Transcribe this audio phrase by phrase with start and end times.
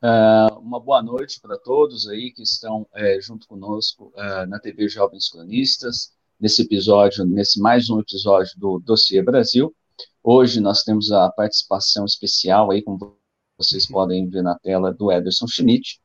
[0.00, 4.88] Uh, uma boa noite para todos aí que estão é, junto conosco uh, na TV
[4.88, 9.74] Jovens Cronistas, nesse episódio, nesse mais um episódio do Dossiê Brasil.
[10.22, 13.18] Hoje nós temos a participação especial aí, como
[13.58, 15.98] vocês podem ver na tela, do Ederson Schmidt.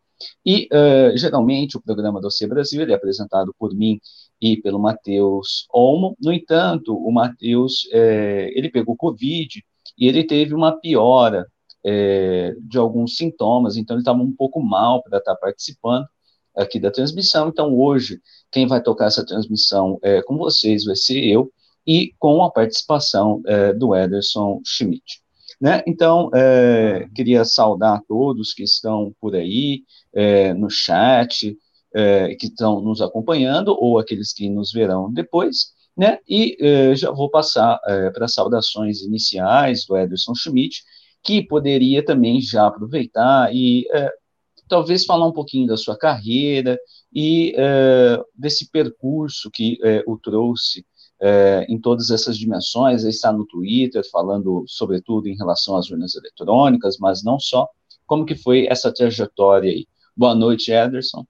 [0.44, 3.99] E, uh, geralmente, o programa Dossiê Brasil é apresentado por mim
[4.41, 6.18] e pelo Matheus Olmo.
[6.20, 9.63] No entanto, o Matheus, é, ele pegou Covid
[9.96, 11.46] e ele teve uma piora
[11.86, 16.05] é, de alguns sintomas, então ele estava um pouco mal para estar tá participando
[16.55, 17.49] aqui da transmissão.
[17.49, 18.21] Então, hoje,
[18.52, 21.52] quem vai tocar essa transmissão é, com vocês vai ser eu
[21.85, 25.22] e com a participação é, do Ederson Schmidt.
[25.60, 25.82] Né?
[25.88, 31.57] Então, é, queria saudar todos que estão por aí, é, no chat,
[31.94, 36.18] é, que estão nos acompanhando, ou aqueles que nos verão depois, né?
[36.27, 37.79] E é, já vou passar
[38.13, 40.84] para as saudações iniciais do Ederson Schmidt,
[41.24, 44.12] que poderia também já aproveitar e é,
[44.68, 46.79] talvez falar um pouquinho da sua carreira
[47.13, 47.55] e
[48.35, 50.84] desse percurso que o trouxe
[51.24, 56.16] é, em todas essas dimensões, ele está no Twitter falando sobretudo em relação às urnas
[56.16, 57.70] eletrônicas, mas não só.
[58.05, 59.88] Como que foi essa trajetória aí?
[60.16, 61.26] Boa noite, Ederson.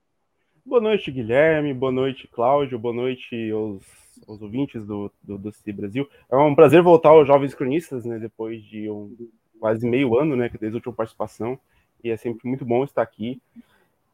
[0.66, 1.75] Boa noite, Guilherme.
[1.75, 2.80] Boa noite, Cláudio.
[2.80, 3.83] Boa noite aos,
[4.27, 6.09] aos ouvintes do, do, do Brasil.
[6.31, 9.16] É um prazer voltar aos Jovens Cronistas, né, depois de um,
[9.64, 11.58] quase meio ano, né, desde a última participação.
[12.03, 13.42] E é sempre muito bom estar aqui.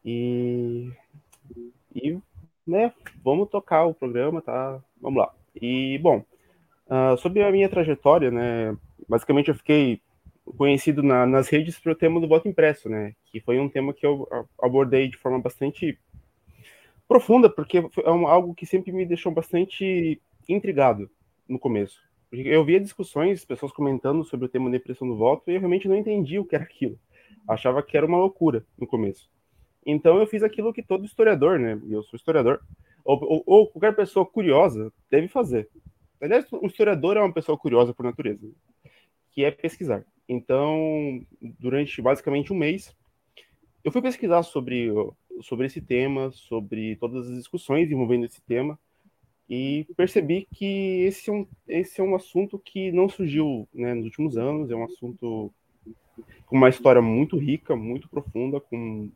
[0.04, 0.92] E,
[1.92, 2.16] e
[2.64, 2.92] né,
[3.24, 4.80] vamos tocar o programa, tá?
[5.02, 5.34] Vamos lá.
[5.60, 6.24] E, bom,
[6.86, 8.76] uh, sobre a minha trajetória, né,
[9.08, 10.00] basicamente eu fiquei
[10.56, 14.06] conhecido na, nas redes pelo tema do voto impresso, né, que foi um tema que
[14.06, 14.28] eu
[14.62, 15.98] abordei de forma bastante
[17.08, 21.10] profunda, porque é algo que sempre me deixou bastante intrigado
[21.48, 22.00] no começo.
[22.32, 25.88] Eu via discussões, pessoas comentando sobre o tema da impressão do voto, e eu realmente
[25.88, 26.98] não entendia o que era aquilo.
[27.48, 29.28] Achava que era uma loucura no começo.
[29.84, 31.80] Então eu fiz aquilo que todo historiador, né?
[31.88, 32.60] Eu sou historiador,
[33.04, 35.68] ou, ou, ou, qualquer pessoa curiosa deve fazer.
[36.20, 38.48] Aliás, um historiador é uma pessoa curiosa por natureza,
[39.32, 40.04] que é pesquisar.
[40.28, 41.24] Então,
[41.58, 42.94] durante basicamente um mês,
[43.82, 44.88] eu fui pesquisar sobre,
[45.42, 48.78] sobre esse tema, sobre todas as discussões envolvendo esse tema,
[49.50, 54.04] e percebi que esse é um, esse é um assunto que não surgiu né, nos
[54.04, 55.52] últimos anos, é um assunto
[56.46, 59.10] com uma história muito rica, muito profunda, com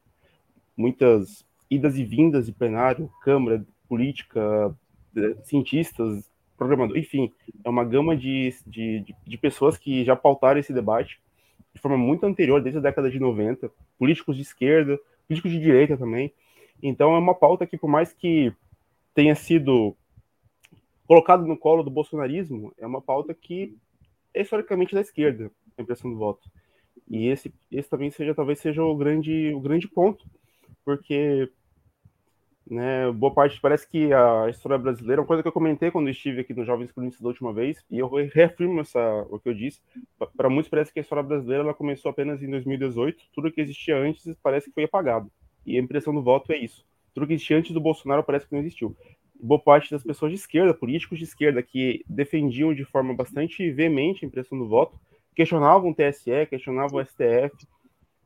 [0.76, 4.76] muitas idas e vindas de plenário, Câmara, política,
[5.44, 11.20] cientistas, programadores, enfim, é uma gama de, de, de, pessoas que já pautaram esse debate
[11.72, 15.96] de forma muito anterior, desde a década de 90, políticos de esquerda, políticos de direita
[15.96, 16.32] também.
[16.82, 18.52] Então é uma pauta que, por mais que
[19.14, 19.96] tenha sido
[21.06, 23.76] colocado no colo do bolsonarismo, é uma pauta que
[24.32, 26.50] é historicamente da esquerda, a impressão do voto.
[27.08, 30.26] E esse, esse também seja, talvez seja o grande, o grande ponto,
[30.84, 31.50] porque
[32.68, 36.40] né, boa parte parece que a história brasileira, uma coisa que eu comentei quando estive
[36.40, 39.00] aqui no Jovens Cronistas da última vez, e eu reafirmo essa,
[39.30, 39.80] o que eu disse,
[40.36, 43.98] para muitos parece que a história brasileira ela começou apenas em 2018, tudo que existia
[43.98, 45.30] antes parece que foi apagado,
[45.66, 48.52] e a impressão do voto é isso, tudo que existia antes do Bolsonaro parece que
[48.52, 48.96] não existiu.
[49.40, 54.24] Boa parte das pessoas de esquerda, políticos de esquerda, que defendiam de forma bastante veemente
[54.24, 54.98] a impressão do voto,
[55.34, 57.66] questionavam o TSE, questionavam o STF,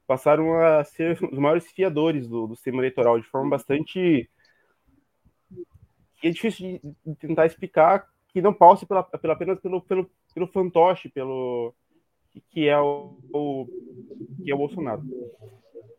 [0.06, 4.28] passaram a ser os maiores fiadores do, do sistema eleitoral de forma bastante.
[6.22, 11.08] é difícil de tentar explicar que não passe pela, pela, apenas pelo, pelo, pelo fantoche,
[11.08, 11.74] pelo
[12.50, 13.66] que é o, o,
[14.44, 15.02] que é o Bolsonaro.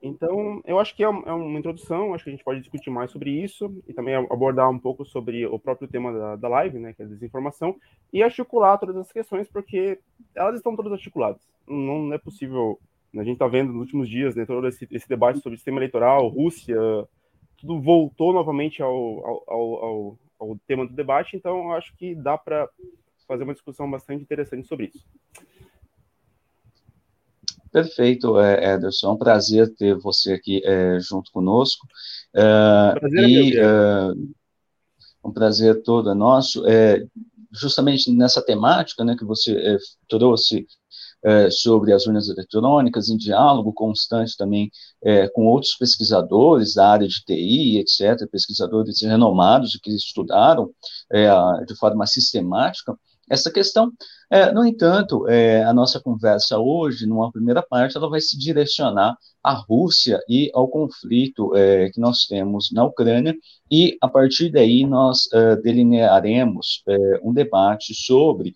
[0.01, 3.11] Então, eu acho que é, é uma introdução, acho que a gente pode discutir mais
[3.11, 6.93] sobre isso e também abordar um pouco sobre o próprio tema da, da live, né,
[6.93, 7.75] que é a desinformação,
[8.13, 9.99] e articular todas as questões, porque
[10.33, 11.41] elas estão todas articuladas.
[11.67, 12.79] Não, não é possível
[13.17, 16.27] a gente está vendo nos últimos dias né, todo esse, esse, debate sobre sistema eleitoral,
[16.27, 16.77] Rússia,
[17.57, 22.69] tudo voltou novamente ao, ao, ao, ao tema do debate, então acho que dá para
[23.27, 25.05] fazer uma discussão bastante interessante sobre isso.
[27.71, 29.09] Perfeito, é, Ederson.
[29.09, 31.87] É um prazer ter você aqui é, junto conosco.
[32.33, 34.13] É, prazer e é, é
[35.23, 36.65] um prazer todo é nosso.
[36.67, 37.05] É,
[37.51, 39.77] justamente nessa temática né, que você é,
[40.07, 40.65] trouxe
[41.23, 44.71] é, sobre as urnas eletrônicas, em diálogo constante também
[45.03, 50.71] é, com outros pesquisadores da área de TI, etc., pesquisadores renomados que estudaram
[51.11, 51.27] é,
[51.65, 52.97] de forma sistemática
[53.29, 53.91] essa questão.
[54.29, 59.17] É, no entanto, é, a nossa conversa hoje, numa primeira parte, ela vai se direcionar
[59.43, 63.35] à Rússia e ao conflito é, que nós temos na Ucrânia,
[63.71, 65.29] e a partir daí nós
[65.63, 66.83] delinearemos
[67.23, 68.55] um debate sobre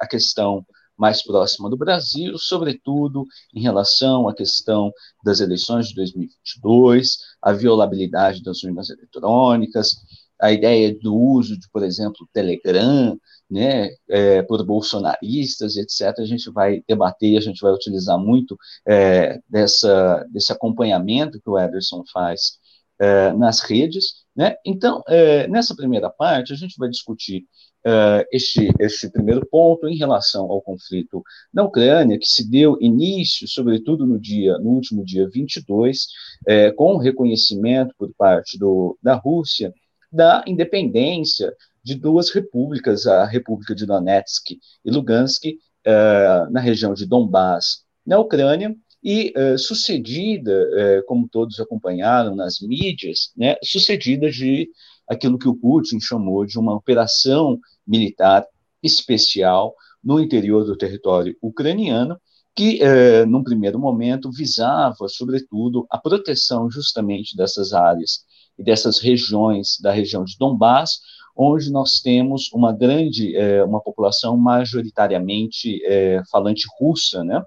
[0.00, 0.64] a questão
[0.96, 4.92] mais próxima do Brasil, sobretudo em relação à questão
[5.24, 9.96] das eleições de 2022, a violabilidade das urnas eletrônicas,
[10.40, 13.18] a ideia do uso de, por exemplo, Telegram,
[13.50, 16.18] né, é, por bolsonaristas, etc.
[16.18, 18.56] A gente vai debater, a gente vai utilizar muito
[18.86, 22.58] é, dessa, desse acompanhamento que o Ederson faz
[22.98, 24.22] é, nas redes.
[24.34, 24.54] Né?
[24.64, 27.44] Então, é, nessa primeira parte, a gente vai discutir
[27.86, 33.46] uh, este, este primeiro ponto em relação ao conflito na Ucrânia, que se deu início,
[33.48, 36.06] sobretudo no dia, no último dia 22,
[36.46, 39.72] é, com o reconhecimento por parte do, da Rússia
[40.12, 44.52] da independência de duas repúblicas, a República de Donetsk
[44.84, 51.58] e Lugansk, uh, na região de Donbass, na Ucrânia, e uh, sucedida, uh, como todos
[51.58, 54.68] acompanharam nas mídias, né, sucedida de
[55.08, 58.46] aquilo que o Putin chamou de uma operação militar
[58.82, 62.20] especial no interior do território ucraniano,
[62.54, 68.24] que, eh, num primeiro momento, visava, sobretudo, a proteção justamente dessas áreas
[68.62, 71.00] e dessas regiões da região de Donbass,
[71.36, 77.42] onde nós temos uma grande, eh, uma população majoritariamente eh, falante russa, né?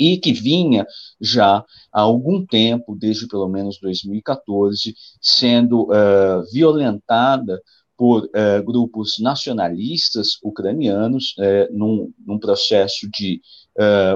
[0.00, 0.86] e que vinha
[1.20, 7.60] já há algum tempo, desde pelo menos 2014, sendo uh, violentada
[7.98, 13.42] por uh, grupos nacionalistas ucranianos, uh, num, num, processo de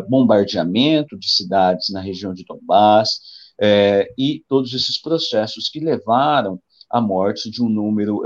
[0.09, 3.21] bombardeamento de cidades na região de Donbass,
[3.61, 6.61] e todos esses processos que levaram
[6.91, 8.23] à morte de um número,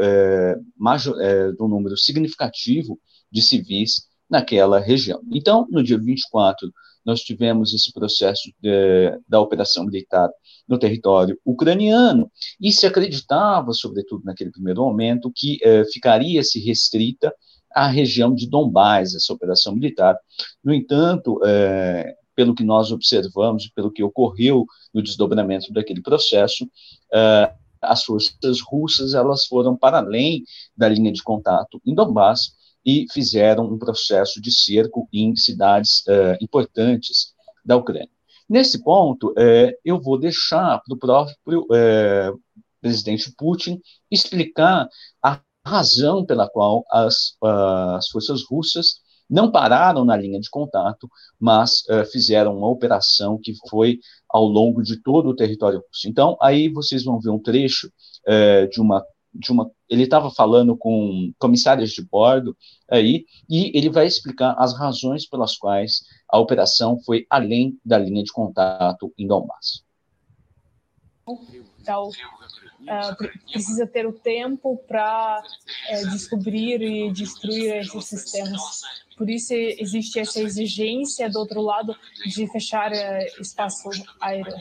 [0.77, 2.99] major, de um número significativo
[3.31, 5.21] de civis naquela região.
[5.33, 6.71] Então, no dia 24
[7.09, 10.29] nós tivemos esse processo de, da operação militar
[10.69, 12.31] no território ucraniano,
[12.61, 17.33] e se acreditava, sobretudo naquele primeiro momento, que eh, ficaria-se restrita
[17.75, 20.19] à região de Donbás, essa operação militar.
[20.63, 24.65] No entanto, eh, pelo que nós observamos, pelo que ocorreu
[24.95, 26.71] no desdobramento daquele processo,
[27.13, 27.53] eh,
[27.83, 30.45] as forças russas elas foram para além
[30.77, 32.53] da linha de contato em Donbás
[32.87, 38.09] e fizeram um processo de cerco em cidades uh, importantes da Ucrânia.
[38.49, 42.41] Nesse ponto, uh, eu vou deixar para o próprio uh,
[42.81, 44.89] presidente Putin explicar
[45.21, 51.09] a razão pela qual as, as forças russas não pararam na linha de contato,
[51.39, 53.99] mas fizeram uma operação que foi
[54.29, 56.09] ao longo de todo o território russo.
[56.09, 57.91] Então, aí vocês vão ver um trecho
[58.71, 59.05] de uma
[59.35, 62.57] de uma, ele estava falando com comissários de bordo
[62.91, 68.25] aí, e ele vai explicar as razões pelas quais a operação foi além da linha
[68.25, 69.85] de contato em Donbass.
[71.81, 72.11] Então,
[72.89, 73.17] uh,
[73.51, 78.83] precisa ter o tempo para uh, descobrir e destruir esses sistemas.
[79.17, 81.95] Por isso existe essa exigência do outro lado
[82.25, 83.91] de fechar uh, espaço
[84.21, 84.55] aéreo.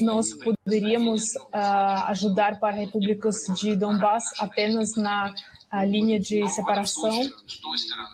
[0.00, 5.32] Nós poderíamos uh, ajudar para repúblicas de Donbass apenas na
[5.84, 7.30] linha de separação,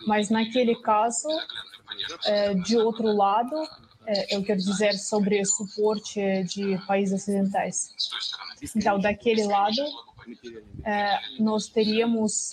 [0.05, 7.21] mas naquele caso, uh, de outro lado, uh, eu quero dizer sobre suporte de países
[7.21, 7.93] ocidentais.
[8.75, 9.81] Então, daquele lado,
[10.83, 12.51] eh, nós teríamos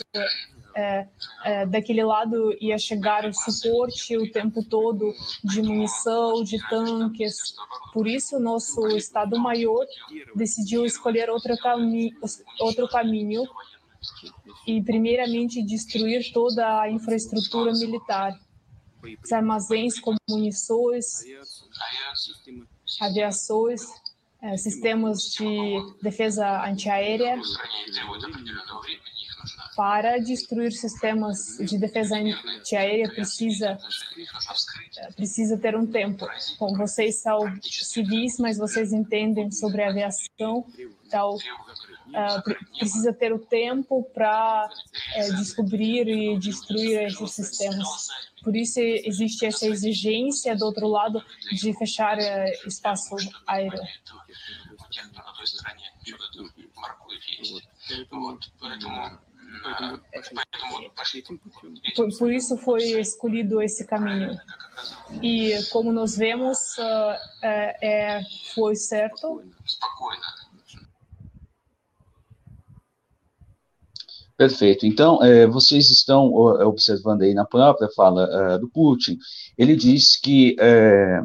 [0.75, 1.07] é,
[1.45, 5.13] é, daquele lado ia chegar o suporte o tempo todo
[5.45, 7.55] de munição, de tanques.
[7.93, 9.85] Por isso, nosso Estado-Maior
[10.35, 12.15] decidiu escolher outro, cami
[12.61, 13.43] outro caminho
[14.67, 18.39] e, primeiramente, destruir toda a infraestrutura militar,
[19.23, 21.25] os armazéns com munições,
[23.01, 23.83] aviações,
[24.41, 27.41] é, sistemas de defesa antiaérea
[29.77, 33.79] para destruir sistemas de defesa antiaérea precisa
[35.17, 36.27] precisa ter um tempo.
[36.59, 40.67] Bom, vocês são civis, mas vocês entendem sobre aviação,
[41.07, 41.37] então
[42.13, 48.09] uh, precisa ter o tempo para uh, descobrir e destruir esses sistemas.
[48.43, 53.17] Por isso existe essa exigência do outro lado de fechar uh, espaço
[53.47, 53.81] aéreo.
[61.95, 64.39] Por, por, isso foi escolhido esse caminho.
[65.23, 68.23] E como nós vemos, uh, é,
[68.55, 69.45] foi certo.
[74.43, 74.85] Perfeito.
[74.85, 79.17] Então, é, vocês estão observando aí na própria fala é, do Putin,
[79.57, 81.21] ele diz que é,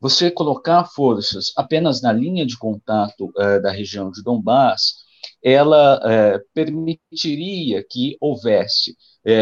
[0.00, 5.06] você colocar forças apenas na linha de contato é, da região de Donbass,
[5.40, 6.00] ela
[6.52, 8.96] permitiria que houvesse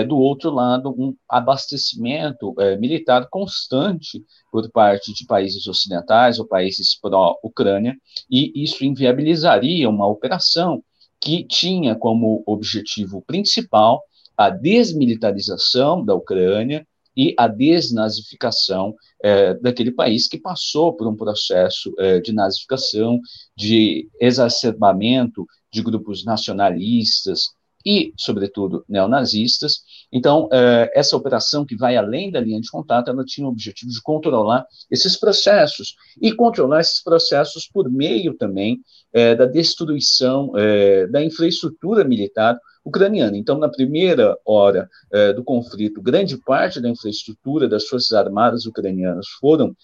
[0.08, 7.96] do outro lado, um abastecimento militar constante por parte de países ocidentais ou países pró-Ucrânia,
[8.30, 10.82] e isso inviabilizaria uma operação
[11.26, 14.00] que tinha como objetivo principal
[14.36, 21.92] a desmilitarização da Ucrânia e a desnazificação é, daquele país que passou por um processo
[21.98, 23.18] é, de nazificação,
[23.56, 27.48] de exacerbamento de grupos nacionalistas,
[27.86, 29.84] e, sobretudo, neonazistas.
[30.12, 33.92] Então, eh, essa operação que vai além da linha de contato, ela tinha o objetivo
[33.92, 38.80] de controlar esses processos e controlar esses processos por meio também
[39.12, 43.36] eh, da destruição eh, da infraestrutura militar ucraniana.
[43.36, 44.88] Então, na primeira hora
[45.34, 49.76] do conflito, grande parte da infraestrutura das forças armadas ucranianas foram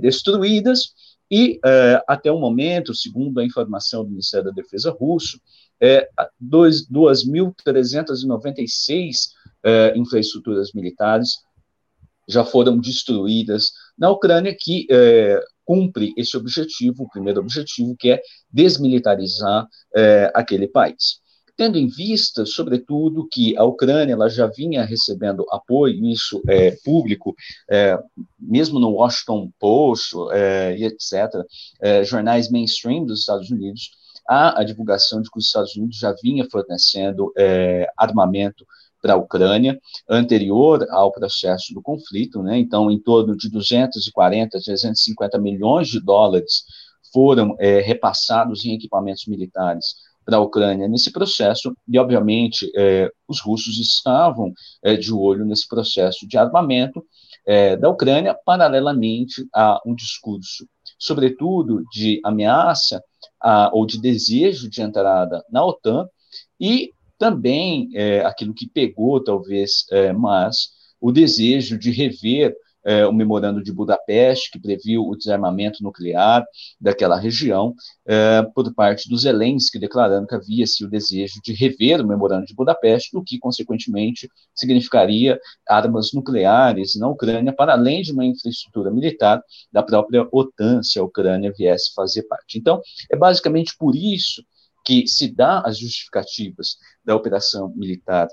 [0.00, 0.94] destruídas
[1.30, 1.60] e,
[2.08, 5.38] até o momento, segundo a informação do Ministério da Defesa russo,
[5.80, 6.08] é,
[6.42, 9.14] 2.396
[9.64, 11.30] é, infraestruturas militares
[12.28, 18.20] já foram destruídas na Ucrânia, que é, cumpre esse objetivo, o primeiro objetivo, que é
[18.50, 21.20] desmilitarizar é, aquele país.
[21.56, 27.34] Tendo em vista, sobretudo, que a Ucrânia ela já vinha recebendo apoio, isso é público,
[27.70, 27.98] é,
[28.38, 31.32] mesmo no Washington Post é, e etc.,
[31.80, 33.90] é, jornais mainstream dos Estados Unidos,
[34.28, 38.66] há a divulgação de que os Estados Unidos já vinha fornecendo é, armamento
[39.00, 39.78] para a Ucrânia,
[40.08, 42.58] anterior ao processo do conflito, né?
[42.58, 46.64] então, em torno de 240, 350 milhões de dólares
[47.12, 53.40] foram é, repassados em equipamentos militares para a Ucrânia nesse processo, e, obviamente, é, os
[53.40, 54.52] russos estavam
[54.82, 57.00] é, de olho nesse processo de armamento
[57.46, 60.66] é, da Ucrânia, paralelamente a um discurso,
[60.98, 63.00] sobretudo, de ameaça
[63.72, 66.08] ou de desejo de entrada na OTAN,
[66.60, 72.54] e também é, aquilo que pegou, talvez, é, mais, o desejo de rever
[72.86, 76.46] é, o memorando de Budapeste, que previu o desarmamento nuclear
[76.80, 77.74] daquela região,
[78.06, 82.54] é, por parte dos Zelensky, declarando que havia-se o desejo de rever o memorando de
[82.54, 85.36] Budapeste, o que, consequentemente, significaria
[85.68, 91.02] armas nucleares na Ucrânia, para além de uma infraestrutura militar da própria OTAN, se a
[91.02, 92.56] Ucrânia viesse fazer parte.
[92.56, 94.44] Então, é basicamente por isso
[94.84, 98.28] que se dá as justificativas da operação militar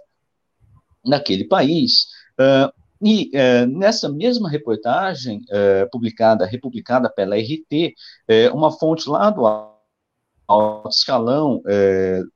[1.03, 2.05] naquele país,
[2.39, 7.93] uh, e é, nessa mesma reportagem, é, publicada, republicada pela RT,
[8.27, 11.62] é, uma fonte lá do alto escalão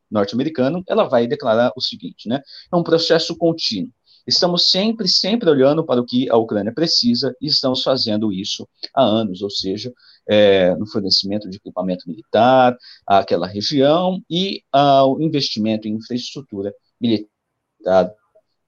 [0.09, 2.41] norte-americano, ela vai declarar o seguinte, né?
[2.71, 3.91] É um processo contínuo.
[4.25, 9.03] Estamos sempre, sempre olhando para o que a Ucrânia precisa e estamos fazendo isso há
[9.03, 9.93] anos, ou seja,
[10.27, 18.11] é, no fornecimento de equipamento militar àquela região e ao investimento em infraestrutura militar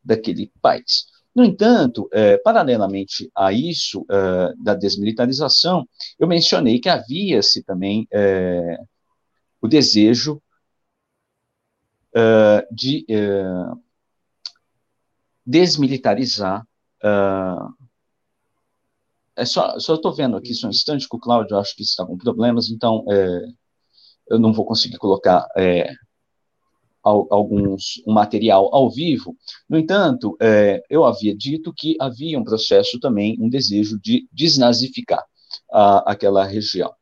[0.04, 1.08] daquele país.
[1.36, 8.78] No entanto, é, paralelamente a isso, é, da desmilitarização, eu mencionei que havia-se também é,
[9.62, 10.42] o desejo
[12.16, 13.44] é, de é,
[15.46, 16.66] desmilitarizar.
[19.36, 22.18] É, só estou vendo aqui só um instante que o Cláudio acho que está com
[22.18, 23.06] problemas, então
[24.28, 25.48] eu não vou conseguir colocar
[27.04, 29.36] alguns um material ao vivo.
[29.70, 35.24] No entanto, é, eu havia dito que havia um processo também, um desejo de desnazificar
[35.72, 36.94] a, aquela região.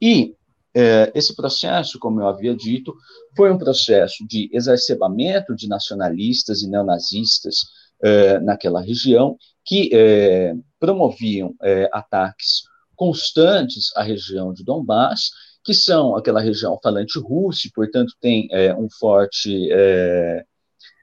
[0.00, 0.34] E
[0.74, 2.94] é, esse processo, como eu havia dito,
[3.36, 7.58] foi um processo de exacerbamento de nacionalistas e neonazistas
[8.02, 12.64] é, naquela região, que é, promoviam é, ataques
[12.96, 15.30] constantes à região de Donbass
[15.64, 20.44] que são aquela região falante russo, e, portanto, tem é, um forte é,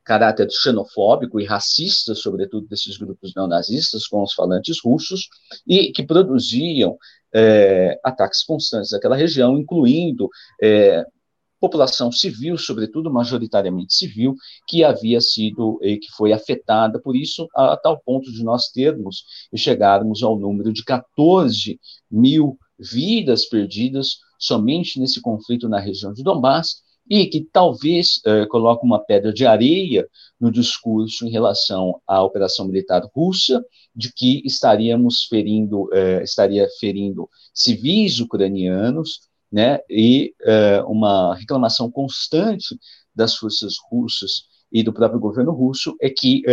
[0.03, 5.27] caráter xenofóbico e racista, sobretudo desses grupos neonazistas com os falantes russos,
[5.68, 6.98] e que produziam
[7.34, 10.30] é, ataques constantes àquela região, incluindo
[10.62, 11.06] é,
[11.60, 14.36] população civil, sobretudo majoritariamente civil,
[14.68, 18.68] que havia sido e que foi afetada por isso, a, a tal ponto de nós
[18.70, 26.12] termos e chegarmos ao número de 14 mil vidas perdidas somente nesse conflito na região
[26.12, 30.07] de Donbass, e que talvez eh, coloque uma pedra de areia
[30.39, 33.63] no discurso em relação à operação militar russa,
[33.95, 39.21] de que estaríamos ferindo, eh, estaria ferindo civis ucranianos,
[39.51, 42.77] né, e eh, uma reclamação constante
[43.13, 46.43] das forças russas e do próprio governo russo é que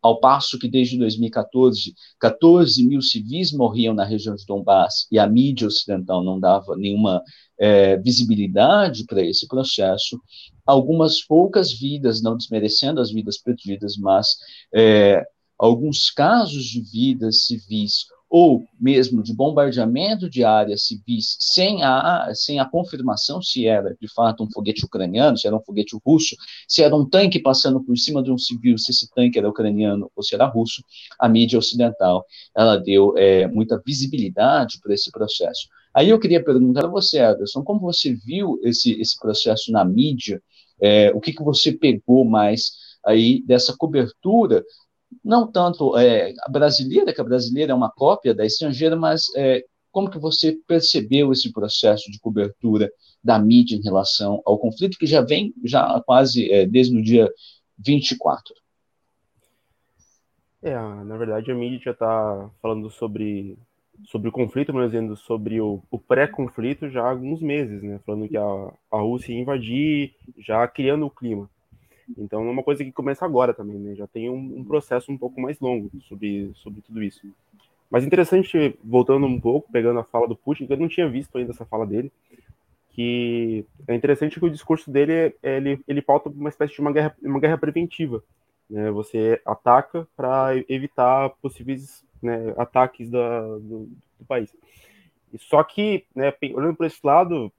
[0.00, 5.26] ao passo que desde 2014, 14 mil civis morriam na região de Donbass e a
[5.26, 7.22] mídia ocidental não dava nenhuma
[7.58, 10.20] é, visibilidade para esse processo,
[10.64, 14.36] algumas poucas vidas, não desmerecendo as vidas perdidas, mas
[14.72, 15.24] é,
[15.58, 22.60] alguns casos de vidas civis ou mesmo de bombardeamento de áreas civis sem a, sem
[22.60, 26.36] a confirmação se era de fato um foguete ucraniano, se era um foguete russo,
[26.68, 30.10] se era um tanque passando por cima de um civil, se esse tanque era ucraniano
[30.14, 30.82] ou se era russo,
[31.18, 35.68] a mídia ocidental ela deu é, muita visibilidade para esse processo.
[35.94, 40.42] Aí eu queria perguntar a você, Anderson, como você viu esse, esse processo na mídia?
[40.80, 42.72] É, o que, que você pegou mais
[43.04, 44.64] aí dessa cobertura
[45.24, 49.64] não tanto é, a brasileira, que a brasileira é uma cópia da estrangeira, mas é,
[49.90, 52.90] como que você percebeu esse processo de cobertura
[53.22, 57.32] da mídia em relação ao conflito que já vem já quase é, desde o dia
[57.78, 58.54] 24?
[60.62, 63.58] É, na verdade a mídia já está falando sobre
[64.06, 67.98] sobre o conflito, mas dizendo sobre o, o pré-conflito já há alguns meses, né?
[68.06, 71.50] Falando que a, a Rússia ia invadir, já criando o clima.
[72.16, 73.94] Então é uma coisa que começa agora também, né?
[73.94, 77.20] Já tem um, um, processo um pouco mais longo sobre, sobre tudo isso.
[77.90, 81.36] Mas interessante, voltando um pouco, pegando a fala do Putin, que eu não tinha visto
[81.36, 82.12] ainda essa fala dele,
[82.90, 86.92] que é interessante que o discurso dele é, ele, ele pauta uma espécie de uma
[86.92, 88.22] guerra, uma guerra preventiva.
[88.68, 88.90] Né?
[88.90, 93.88] Você ataca para evitar possíveis né, ataques da, do,
[94.18, 94.54] do país.
[95.38, 97.52] Só que, né, olhando por esse lado,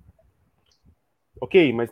[1.39, 1.91] ok, mas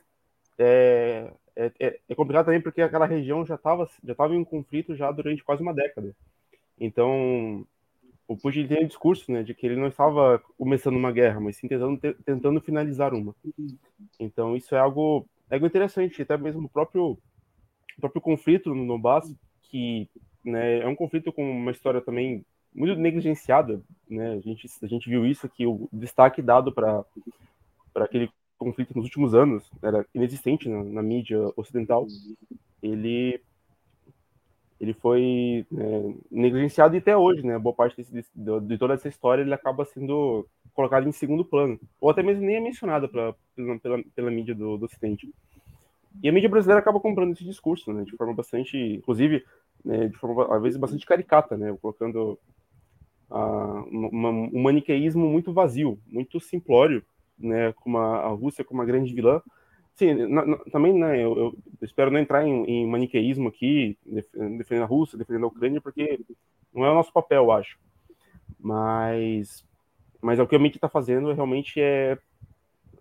[0.58, 4.46] é, é, é, é, complicado também porque aquela região já estava já tava em um
[4.46, 6.16] conflito já durante quase uma década.
[6.80, 7.66] Então,
[8.28, 11.58] o Putin tem o discurso né, de que ele não estava começando uma guerra, mas
[11.58, 13.36] sim tentando, tentando finalizar uma.
[14.20, 17.18] Então, isso é algo, é algo interessante, até mesmo o próprio,
[17.98, 20.08] o próprio conflito no Donbass, que
[20.46, 23.82] né, é um conflito com uma história também muito negligenciada.
[24.08, 24.34] Né?
[24.34, 27.04] A, gente, a gente viu isso, que o destaque dado para
[27.96, 32.08] aquele conflito nos últimos anos, era inexistente na, na mídia ocidental,
[32.82, 33.42] ele
[34.80, 37.58] ele foi é, negligenciado e até hoje, né?
[37.58, 42.12] Boa parte desse, de, toda essa história ele acaba sendo colocado em segundo plano, ou
[42.12, 45.34] até mesmo nem é mencionado pra, pela, pela, pela mídia do, do Ocidente.
[46.22, 48.04] E a mídia brasileira acaba comprando esse discurso, né?
[48.04, 49.44] De forma bastante, inclusive,
[49.84, 51.76] né, de forma às vezes bastante caricata, né?
[51.82, 52.38] Colocando
[53.32, 57.04] uh, um maniqueísmo muito vazio, muito simplório,
[57.38, 59.42] né, como a, a Rússia como uma grande vilã.
[59.96, 64.84] Sim, na, na, também, né, eu, eu, espero não entrar em, em maniqueísmo aqui, defendendo
[64.84, 66.20] a Rússia, defendendo a Ucrânia, porque
[66.74, 67.80] não é o nosso papel, eu acho.
[68.60, 69.66] Mas,
[70.22, 72.18] mas é o que a mídia está fazendo realmente é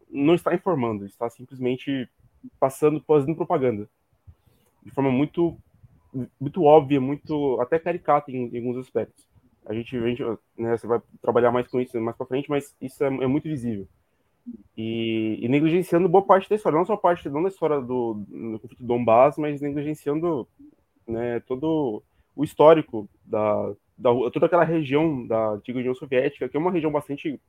[0.08, 2.08] não está informando, está simplesmente
[2.58, 3.88] passando, fazendo propaganda
[4.82, 5.58] de forma muito
[6.40, 9.28] muito óbvia, muito até caricata em, em alguns aspectos.
[9.66, 10.22] A gente, a gente
[10.56, 13.44] né, você vai trabalhar mais com isso mais para frente, mas isso é, é muito
[13.44, 13.86] visível
[14.76, 18.58] e, e, negligenciando boa parte da história, não só parte não da história do, do
[18.60, 20.46] conflito do Donbass, mas negligenciando
[21.06, 22.02] né, todo
[22.34, 26.92] o histórico da, da toda aquela região da antiga União Soviética, que é uma região
[26.92, 27.40] bastante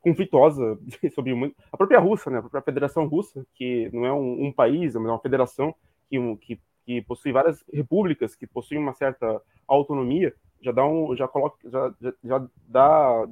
[0.00, 0.76] conflituosa
[1.14, 4.94] sobre a própria Rússia, né, a própria Federação Russa, que não é um, um país,
[4.96, 5.74] mas é uma federação
[6.10, 11.28] que, que, que, possui várias repúblicas que possuem uma certa autonomia, já dá um, já
[11.28, 13.28] coloca, já, já, já dá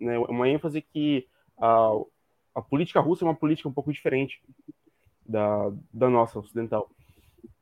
[0.00, 1.26] né, uma ênfase que
[1.58, 1.92] a,
[2.54, 4.40] a política russa é uma política um pouco diferente
[5.26, 6.88] da, da nossa ocidental.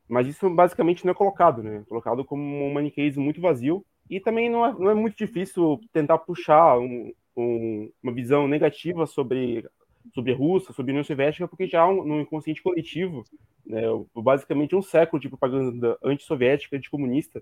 [0.07, 1.77] Mas isso basicamente não é colocado, né?
[1.77, 3.85] É colocado como um maniqueísmo muito vazio.
[4.09, 9.05] E também não é, não é muito difícil tentar puxar um, um, uma visão negativa
[9.05, 9.65] sobre,
[10.13, 13.23] sobre a Rússia, sobre a União Soviética, porque já um, no inconsciente coletivo,
[13.65, 13.81] né,
[14.13, 17.41] basicamente um século de propaganda antissoviética, anticomunista,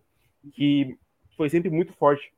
[0.53, 0.95] que
[1.35, 2.31] foi sempre muito forte.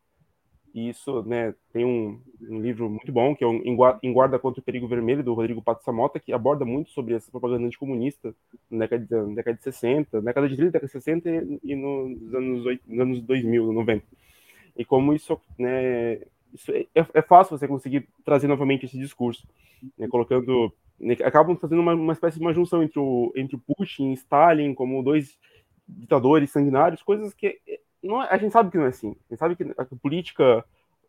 [0.73, 3.61] E isso, né, tem um, um, livro muito bom, que é o
[4.01, 7.29] Em Guarda contra o Perigo Vermelho, do Rodrigo Pato Samota, que aborda muito sobre essa
[7.29, 8.33] propaganda anticomunista
[8.71, 11.29] na década na década de 60, na década de 30, década de 60
[11.63, 14.03] e nos anos, 8, nos anos 2000, 90.
[14.75, 16.15] E como isso, né,
[16.51, 19.47] isso é, é, fácil você conseguir trazer novamente esse discurso,
[19.95, 20.73] né, colocando...
[20.99, 24.13] Né, acabam fazendo uma, uma espécie de uma junção entre o, entre o Putin e
[24.13, 25.37] Stalin como dois
[25.87, 27.59] ditadores sanguinários, coisas que
[28.03, 29.09] não, é, a gente sabe que não é assim.
[29.11, 30.63] A gente sabe que a política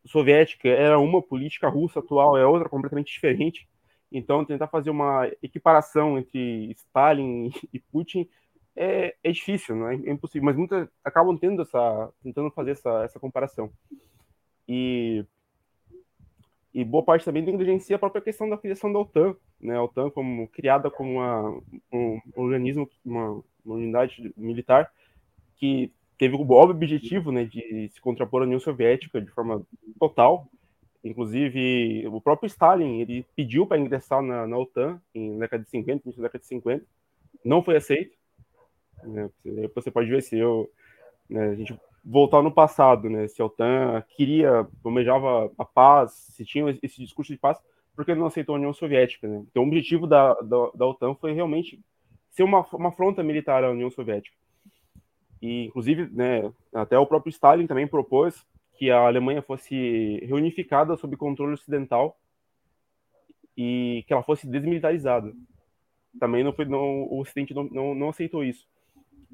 [0.06, 3.68] soviética era uma, política russa atual é outra, completamente diferente.
[4.12, 8.28] Então, tentar fazer uma equiparação entre Stalin e Putin
[8.76, 9.94] é, é difícil, não é?
[9.94, 10.44] é impossível.
[10.44, 13.70] Mas muitas acabam tendo essa, tentando fazer essa, essa comparação.
[14.68, 15.24] E,
[16.72, 19.76] e boa parte também negligencia a própria questão da criação da OTAN, né?
[19.76, 24.90] A OTAN como criada como uma, um, organismo, uma, uma unidade militar
[25.56, 29.62] que teve o óbvio objetivo né, de se contrapor à União Soviética de forma
[29.98, 30.48] total.
[31.02, 36.02] Inclusive, o próprio Stalin ele pediu para ingressar na, na OTAN em década de 50,
[36.04, 36.84] início da década de 50,
[37.44, 38.16] não foi aceito.
[39.02, 39.28] Né,
[39.74, 40.70] você pode ver se eu,
[41.28, 46.44] né, a gente voltar no passado, né, se a OTAN queria, almejava a paz, se
[46.44, 47.58] tinha esse discurso de paz,
[47.94, 49.28] porque não aceitou a União Soviética.
[49.28, 49.44] Né?
[49.50, 51.80] Então, o objetivo da, da, da OTAN foi realmente
[52.30, 54.36] ser uma, uma afronta militar à União Soviética.
[55.44, 58.46] E, inclusive, né, até o próprio Stalin também propôs
[58.78, 62.18] que a Alemanha fosse reunificada sob controle ocidental
[63.54, 65.34] e que ela fosse desmilitarizada.
[66.18, 68.66] Também não foi, não, o Ocidente não, não, não aceitou isso.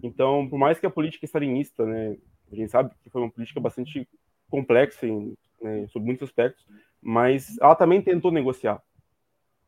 [0.02, 2.16] Então, por mais que a política stalinista, né,
[2.50, 4.08] a gente sabe que foi uma política bastante
[4.50, 6.66] complexa em, né, sobre muitos aspectos,
[7.00, 8.82] mas ela também tentou negociar.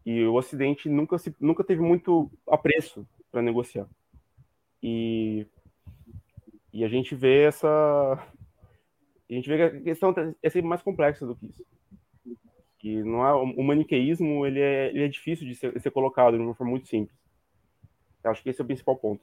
[0.05, 3.87] E o Ocidente nunca, se, nunca teve muito apreço para negociar.
[4.83, 5.47] E,
[6.73, 7.69] e a gente vê essa.
[7.69, 11.65] A gente vê que a questão é sempre mais complexa do que isso.
[12.79, 16.37] Que não é, o maniqueísmo ele é, ele é difícil de ser, de ser colocado
[16.37, 17.17] de uma forma muito simples.
[18.25, 19.23] Eu acho que esse é o principal ponto.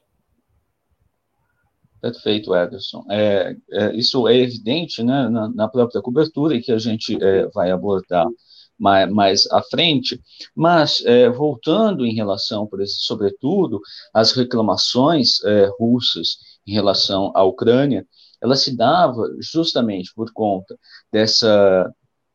[2.02, 3.04] Perfeito, Ederson.
[3.10, 7.48] É, é, isso é evidente né, na, na, própria cobertura e que a gente é,
[7.50, 8.26] vai abordar
[8.80, 10.20] mais, mais à frente,
[10.56, 13.82] mas é, voltando em relação, por esse, sobretudo,
[14.14, 16.38] às reclamações é, russas
[16.70, 18.06] em relação à Ucrânia,
[18.40, 20.78] ela se dava justamente por conta
[21.12, 21.92] dessa,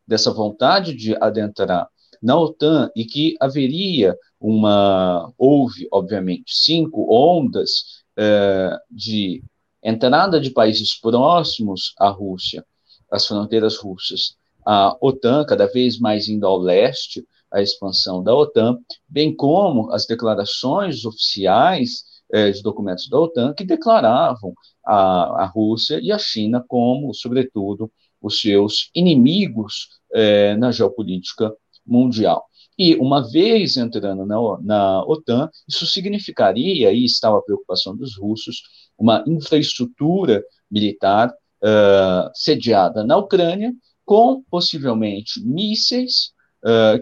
[0.07, 1.89] dessa vontade de adentrar
[2.21, 9.43] na OTAN e que haveria uma, houve, obviamente, cinco ondas é, de
[9.83, 12.65] entrada de países próximos à Rússia,
[13.11, 18.79] às fronteiras russas, a OTAN cada vez mais indo ao leste, a expansão da OTAN,
[19.09, 24.53] bem como as declarações oficiais eh, de documentos da OTAN que declaravam
[24.85, 31.53] a, a Rússia e a China como, sobretudo, os seus inimigos eh, na geopolítica
[31.87, 32.45] mundial.
[32.79, 38.63] E uma vez entrando na, na OTAN, isso significaria, aí estava a preocupação dos russos,
[38.99, 41.33] uma infraestrutura militar
[41.63, 43.73] uh, sediada na Ucrânia,
[44.05, 46.34] com possivelmente mísseis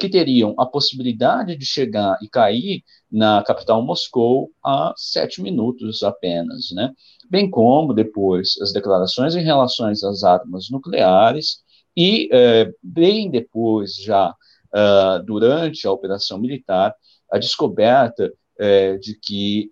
[0.01, 6.73] que teriam a possibilidade de chegar e cair na capital Moscou a sete minutos apenas,
[6.73, 6.91] né?
[7.31, 11.63] Bem como depois as declarações em relação às armas nucleares
[11.97, 16.95] e uh, bem depois já uh, durante a operação militar
[17.31, 18.33] a descoberta
[19.01, 19.69] de que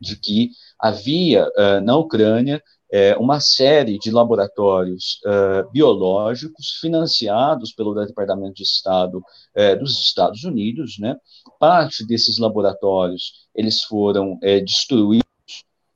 [0.00, 1.46] de que havia
[1.84, 2.60] na Ucrânia
[2.92, 10.42] é, uma série de laboratórios uh, biológicos financiados pelo Departamento de Estado uh, dos Estados
[10.42, 11.16] Unidos, né?
[11.60, 15.24] Parte desses laboratórios eles foram uh, destruídos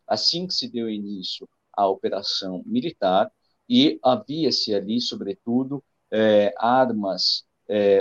[0.06, 3.30] assim que se deu início à operação militar
[3.68, 5.82] e havia-se ali, sobretudo,
[6.58, 7.44] armas,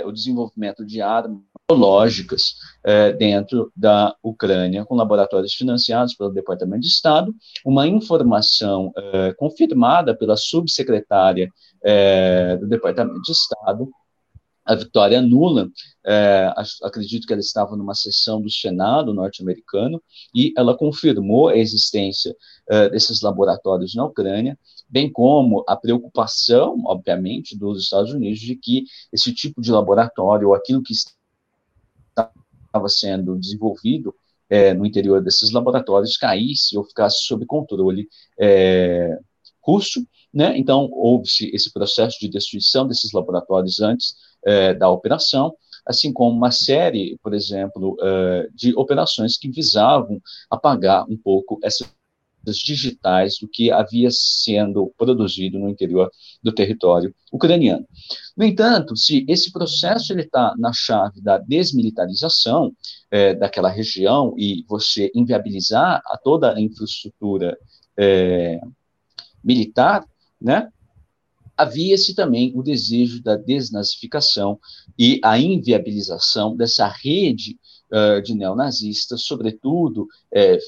[0.04, 6.88] o desenvolvimento de armas biológicas é, dentro da Ucrânia, com laboratórios financiados pelo Departamento de
[6.88, 11.48] Estado, uma informação é, confirmada pela subsecretária
[11.82, 13.90] é, do Departamento de Estado,
[14.66, 15.70] a Vitória Nuland,
[16.06, 16.50] é,
[16.82, 20.02] acredito que ela estava numa sessão do Senado norte-americano,
[20.34, 22.34] e ela confirmou a existência
[22.70, 28.84] é, desses laboratórios na Ucrânia, bem como a preocupação, obviamente, dos Estados Unidos de que
[29.12, 30.94] esse tipo de laboratório, ou aquilo que
[32.74, 34.14] estava sendo desenvolvido
[34.50, 38.08] é, no interior desses laboratórios caísse ou ficasse sob controle
[38.38, 39.16] é,
[39.62, 40.58] russo, né?
[40.58, 45.54] Então houve-se esse processo de destruição desses laboratórios antes é, da operação,
[45.86, 51.86] assim como uma série, por exemplo, é, de operações que visavam apagar um pouco essa
[52.56, 56.10] digitais do que havia sendo produzido no interior
[56.42, 57.86] do território ucraniano.
[58.36, 62.72] No entanto, se esse processo ele está na chave da desmilitarização
[63.10, 67.56] é, daquela região e você inviabilizar a toda a infraestrutura
[67.96, 68.60] é,
[69.42, 70.04] militar,
[70.40, 70.68] né?
[71.56, 74.58] Havia-se também o desejo da desnazificação
[74.98, 77.56] e a inviabilização dessa rede
[77.92, 80.58] uh, de neonazistas, sobretudo é,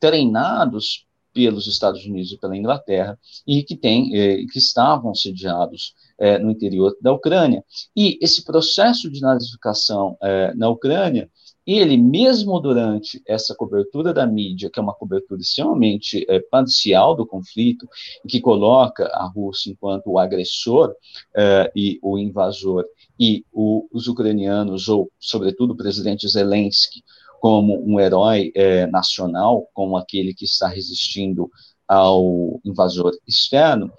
[0.00, 6.38] treinados pelos Estados Unidos e pela Inglaterra e que tem, eh, que estavam sediados eh,
[6.38, 7.62] no interior da Ucrânia.
[7.94, 11.28] E esse processo de nazificação eh, na Ucrânia,
[11.66, 17.26] ele mesmo durante essa cobertura da mídia, que é uma cobertura extremamente eh, parcial do
[17.26, 17.88] conflito,
[18.28, 20.94] que coloca a Rússia enquanto o agressor
[21.34, 22.84] eh, e o invasor,
[23.18, 27.02] e o, os ucranianos, ou sobretudo o presidente Zelensky,
[27.44, 31.50] como um herói é, nacional, como aquele que está resistindo
[31.86, 33.92] ao invasor externo,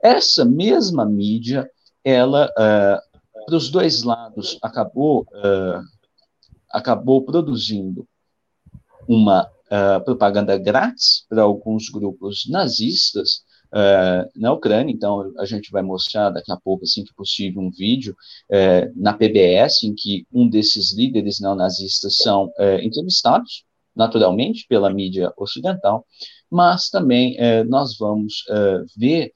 [0.00, 1.68] essa mesma mídia,
[2.04, 5.82] ela, uh, para os dois lados, acabou, uh,
[6.70, 8.06] acabou produzindo
[9.08, 14.92] uma uh, propaganda grátis para alguns grupos nazistas uh, na Ucrânia.
[14.92, 18.14] Então, a gente vai mostrar daqui a pouco, assim que possível, um vídeo
[18.50, 26.06] uh, na PBS em que um desses líderes neonazistas são entrevistados, naturalmente, pela mídia ocidental,
[26.50, 28.44] mas também nós vamos
[28.96, 29.32] ver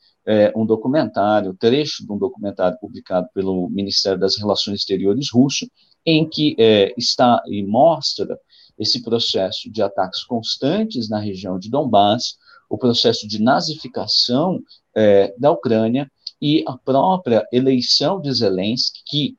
[0.55, 5.67] um documentário, trecho de um documentário publicado pelo Ministério das Relações Exteriores russo,
[6.05, 6.57] em que
[6.97, 8.39] está e mostra
[8.79, 12.37] esse processo de ataques constantes na região de Donbass,
[12.69, 14.61] o processo de nazificação
[14.95, 19.37] é, da Ucrânia e a própria eleição de Zelensky, que,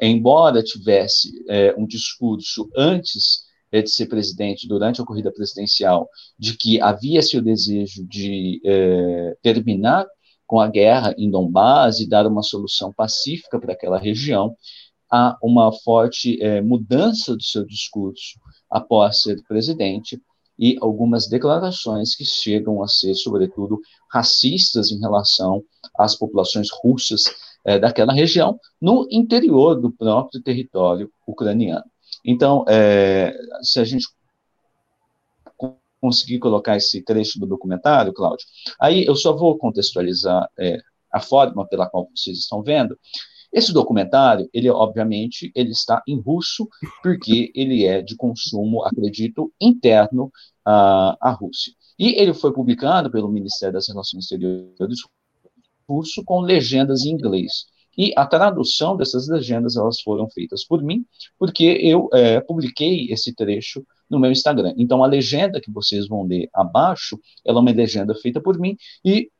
[0.00, 6.56] embora tivesse é, um discurso antes é, de ser presidente, durante a corrida presidencial, de
[6.56, 8.60] que havia-se o desejo de
[9.42, 10.06] terminar
[10.46, 14.54] com a guerra em Donbass e dar uma solução pacífica para aquela região,
[15.10, 18.38] há uma forte mudança do seu discurso
[18.70, 20.20] após ser presidente,
[20.58, 25.64] e algumas declarações que chegam a ser, sobretudo, racistas em relação
[25.98, 27.24] às populações russas
[27.64, 31.84] é, daquela região, no interior do próprio território ucraniano.
[32.24, 34.06] Então, é, se a gente
[36.00, 38.46] conseguir colocar esse trecho do documentário, Cláudio,
[38.78, 40.78] aí eu só vou contextualizar é,
[41.10, 42.98] a forma pela qual vocês estão vendo,
[43.54, 46.68] esse documentário, ele obviamente, ele está em russo,
[47.02, 50.30] porque ele é de consumo, acredito, interno
[50.64, 51.72] à, à Rússia.
[51.96, 54.98] E ele foi publicado pelo Ministério das Relações Exteriores
[55.88, 57.66] russo com legendas em inglês.
[57.96, 61.04] E a tradução dessas legendas elas foram feitas por mim,
[61.38, 64.74] porque eu é, publiquei esse trecho no meu Instagram.
[64.76, 68.76] Então a legenda que vocês vão ler abaixo, ela é uma legenda feita por mim
[69.04, 69.30] e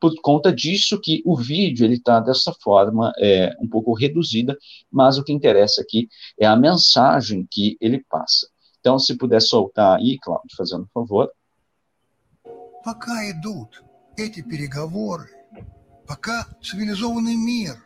[0.00, 4.56] por conta disso que o vídeo ele está dessa forma é, um pouco reduzida,
[4.90, 8.48] mas o que interessa aqui é a mensagem que ele passa.
[8.80, 11.30] Então, se puder soltar aí, Cláudio, fazendo um favor.
[12.82, 13.84] Пока идут
[14.16, 15.28] эти переговоры,
[16.06, 17.76] пока цивилизованный мир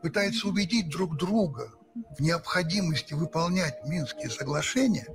[0.00, 1.72] пытается убедить друг друга
[2.16, 5.08] в необходимости выполнять Минские соглашения,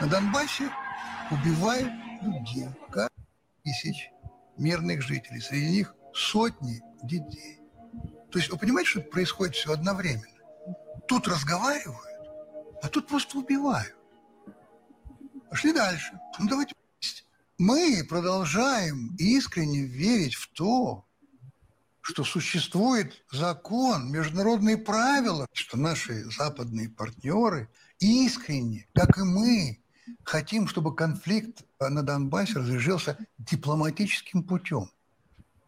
[0.00, 0.70] на Донбассе
[1.30, 3.10] убивают людей, как
[3.62, 4.10] тысяч
[4.56, 5.40] мирных жителей.
[5.40, 7.59] Среди них сотни детей.
[8.31, 10.25] То есть вы понимаете, что происходит все одновременно?
[11.07, 11.99] Тут разговаривают,
[12.81, 13.95] а тут просто убивают.
[15.49, 16.17] Пошли дальше.
[16.39, 16.75] Ну давайте.
[17.57, 21.05] Мы продолжаем искренне верить в то,
[22.01, 27.69] что существует закон, международные правила, что наши западные партнеры
[27.99, 29.83] искренне, как и мы,
[30.23, 34.89] хотим, чтобы конфликт на Донбассе разрешился дипломатическим путем.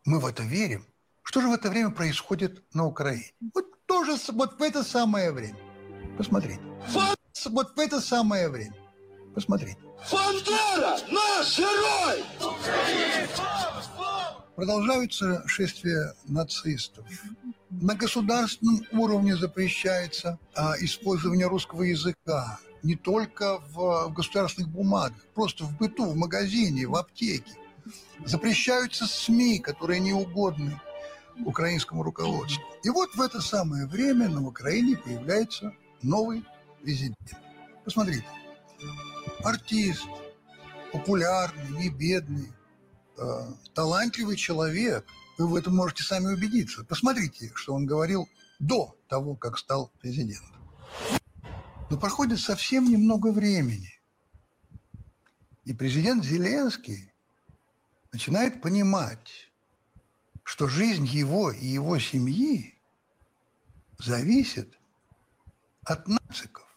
[0.06, 0.86] Мы в это верим.
[1.22, 3.32] Что же в это время происходит на Украине?
[3.54, 5.58] Вот тоже вот в это самое время.
[6.18, 6.60] Посмотрите.
[7.50, 8.76] Вот в это самое время.
[9.34, 9.78] Посмотрите.
[10.04, 12.24] Фандера, наш герой!
[14.56, 17.06] Продолжаются шествия нацистов.
[17.70, 25.64] На государственном уровне запрещается а, использование русского языка не только в, в государственных бумагах, просто
[25.64, 27.54] в быту, в магазине, в аптеке.
[28.26, 30.80] Запрещаются СМИ, которые не угодны
[31.46, 32.64] украинскому руководству.
[32.84, 36.46] И вот в это самое время на Украине появляется новый
[36.82, 37.18] президент.
[37.84, 38.26] Посмотрите,
[39.44, 40.06] артист,
[40.92, 42.52] популярный, не бедный,
[43.18, 43.24] э,
[43.74, 45.06] талантливый человек.
[45.38, 46.84] Вы в этом можете сами убедиться.
[46.84, 48.28] Посмотрите, что он говорил
[48.60, 50.50] до того, как стал президентом.
[51.90, 53.90] Но проходит совсем немного времени.
[55.66, 57.13] И президент Зеленский
[58.14, 59.50] начинает понимать,
[60.44, 62.76] что жизнь его и его семьи
[63.98, 64.72] зависит
[65.84, 66.68] от нациков,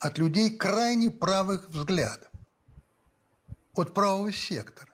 [0.00, 2.30] от людей крайне правых взглядов,
[3.74, 4.92] от правого сектора.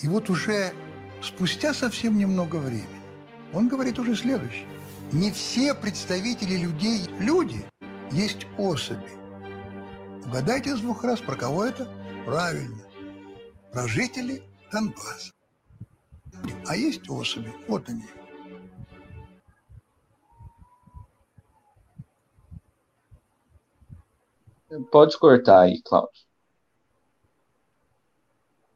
[0.00, 0.74] И вот уже
[1.22, 3.02] спустя совсем немного времени
[3.52, 4.66] он говорит уже следующее.
[5.12, 7.64] Не все представители людей– люди,
[8.10, 9.12] есть особи.
[10.26, 11.86] Угадайте с двух раз, про кого это?
[12.24, 12.82] Правильно.
[13.72, 14.42] Про жителей
[14.73, 15.33] Донбасс.
[16.67, 18.05] А есть особи, вот они.
[24.91, 26.11] Pode cortar aí, Cláudio.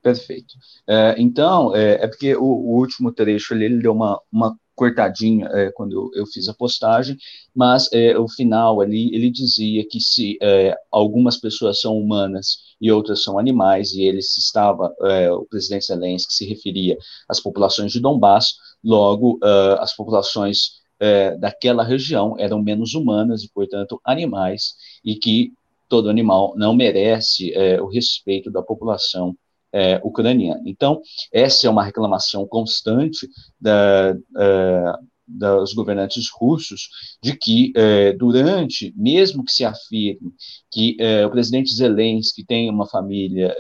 [0.02, 0.56] Perfeito.
[0.88, 5.47] É, então, é, é porque o, o, último trecho ali, ele deu uma, uma cortadinha
[5.53, 7.19] é, quando eu, eu, fiz a postagem,
[7.55, 12.93] mas é, o final ali ele dizia que se é, algumas pessoas são humanas e
[12.93, 16.97] outras são animais, e ele estava, é, o presidente Zelensky se referia
[17.29, 23.51] às populações de Donbass, logo uh, as populações é, daquela região eram menos humanas e,
[23.53, 25.53] portanto, animais, e que
[25.89, 29.35] todo animal não merece é, o respeito da população
[29.73, 30.63] é, ucraniana.
[30.67, 31.01] Então,
[31.33, 33.29] essa é uma reclamação constante
[33.61, 34.93] da, é,
[35.27, 36.89] dos governantes russos
[37.23, 40.33] de que, é, durante, mesmo que se afirme
[40.71, 43.55] que é, o presidente Zelensky tem uma família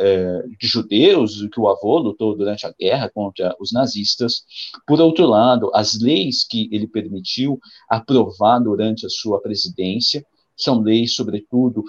[0.58, 4.42] de judeus, que o avô lutou durante a guerra contra os nazistas,
[4.86, 10.24] por outro lado, as leis que ele permitiu aprovar durante a sua presidência
[10.56, 11.84] são leis, sobretudo,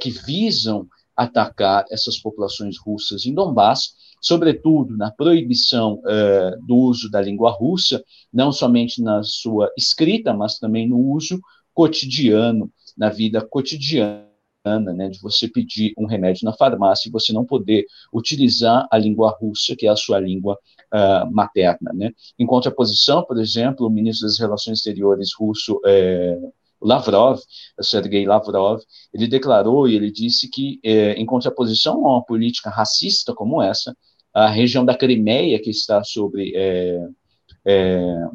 [0.00, 7.20] que visam atacar essas populações russas em Donbass, sobretudo na proibição uh, do uso da
[7.20, 11.40] língua russa, não somente na sua escrita, mas também no uso
[11.72, 14.26] cotidiano, na vida cotidiana.
[14.96, 19.30] Né, de você pedir um remédio na farmácia e você não poder utilizar a língua
[19.40, 20.58] russa, que é a sua língua
[20.92, 21.92] uh, materna.
[21.94, 22.10] Né.
[22.36, 26.36] Em contraposição, por exemplo, o ministro das Relações Exteriores russo, eh,
[26.86, 27.40] Lavrov,
[27.80, 28.80] Sergei Lavrov,
[29.12, 33.96] ele declarou e ele disse que, é, em contraposição a uma política racista como essa,
[34.32, 37.08] a região da Crimeia, que está sobre é,
[37.64, 38.28] é,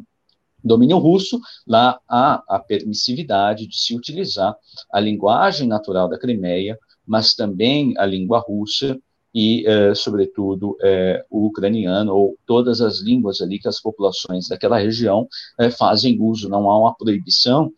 [0.62, 4.54] domínio russo, lá há a permissividade de se utilizar
[4.92, 9.00] a linguagem natural da Crimeia, mas também a língua russa
[9.34, 14.78] e, é, sobretudo, é, o ucraniano, ou todas as línguas ali que as populações daquela
[14.78, 15.26] região
[15.58, 17.72] é, fazem uso, não há uma proibição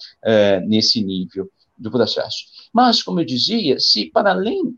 [0.66, 2.44] nesse nível do processo.
[2.72, 4.74] Mas, como eu dizia, se para além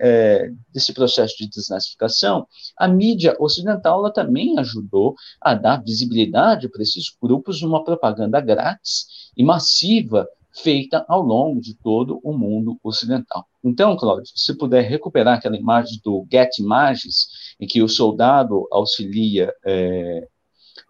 [0.73, 7.15] desse processo de desnazificação, a mídia ocidental ela também ajudou a dar visibilidade para esses
[7.21, 13.47] grupos numa propaganda grátis e massiva feita ao longo de todo o mundo ocidental.
[13.69, 17.27] Então, Cláudio, se puder recuperar aquela imagem do Get Images,
[17.59, 20.29] em que o soldado auxilia é,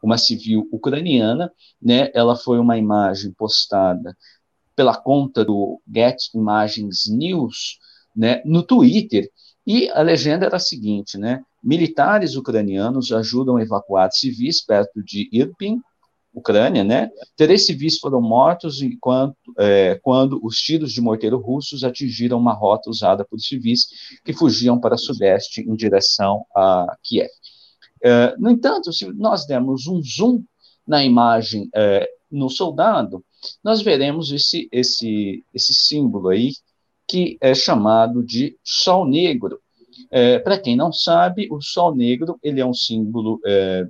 [0.03, 4.15] uma civil ucraniana, né, ela foi uma imagem postada
[4.77, 7.79] pela conta do Get Imagens News,
[8.15, 9.31] né, no Twitter,
[9.67, 15.31] e a legenda era a seguinte, né, militares ucranianos ajudam a evacuar civis perto de
[15.33, 15.81] Irpin,
[16.37, 17.11] Ucrânia, né?
[17.35, 22.91] Três civis foram mortos enquanto, é, quando os tiros de morteiro russos atingiram uma rota
[22.91, 23.87] usada por civis
[24.23, 27.31] que fugiam para o sudeste em direção a Kiev.
[28.05, 30.45] É, no entanto, se nós dermos um zoom
[30.87, 33.25] na imagem é, no soldado,
[33.65, 36.53] nós veremos esse, esse, esse símbolo aí,
[37.09, 39.59] que é chamado de Sol Negro.
[40.11, 43.89] É, Para quem não sabe, o Sol Negro ele é um símbolo é,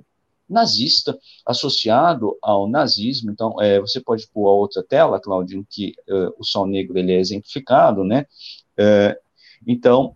[0.49, 3.31] nazista associado ao nazismo.
[3.31, 6.97] Então, é, você pode pôr a outra tela, Claudio, em que uh, o sol negro
[6.97, 8.25] ele é exemplificado, né?
[8.79, 9.17] Uh,
[9.65, 10.15] então,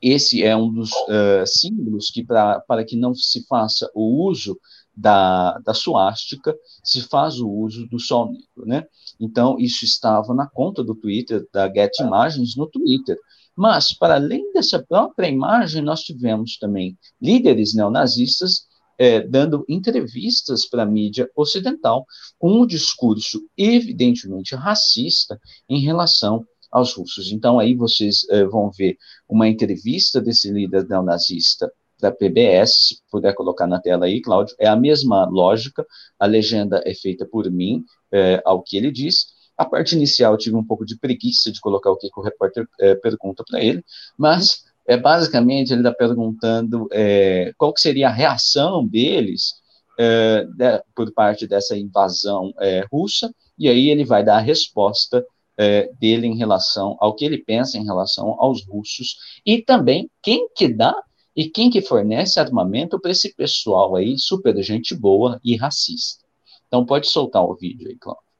[0.00, 4.58] esse é um dos uh, símbolos que, pra, para que não se faça o uso
[4.94, 8.86] da, da suástica, se faz o uso do sol negro, né?
[9.20, 13.16] Então, isso estava na conta do Twitter, da Get Imagens, no Twitter.
[13.54, 18.66] Mas, para além dessa própria imagem, nós tivemos também líderes neonazistas
[19.02, 22.06] é, dando entrevistas para a mídia ocidental
[22.38, 27.32] com um discurso evidentemente racista em relação aos russos.
[27.32, 28.96] Então, aí vocês é, vão ver
[29.28, 31.68] uma entrevista desse líder neonazista
[32.00, 35.84] da PBS, se puder colocar na tela aí, Cláudio, é a mesma lógica,
[36.16, 39.32] a legenda é feita por mim, é, ao que ele diz.
[39.58, 42.22] A parte inicial eu tive um pouco de preguiça de colocar o que, que o
[42.22, 43.84] repórter é, pergunta para ele,
[44.16, 49.54] mas é basicamente ele está perguntando é, qual que seria a reação deles
[49.98, 55.24] é, de, por parte dessa invasão é, russa, e aí ele vai dar a resposta
[55.56, 60.48] é, dele em relação ao que ele pensa em relação aos russos, e também quem
[60.56, 60.94] que dá
[61.34, 66.24] e quem que fornece armamento para esse pessoal aí, super gente boa e racista.
[66.66, 68.31] Então pode soltar o vídeo aí, Cláudio.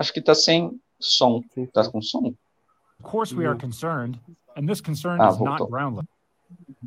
[0.00, 1.42] Acho que está sem som.
[1.54, 2.34] Está com som?
[2.98, 4.18] Of course, we are concerned,
[4.56, 6.06] and this concern ah, is not groundless.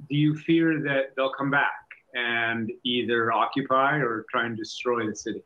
[0.09, 1.85] Do you fear that they'll come back
[2.15, 5.43] and either occupy or try and destroy the city?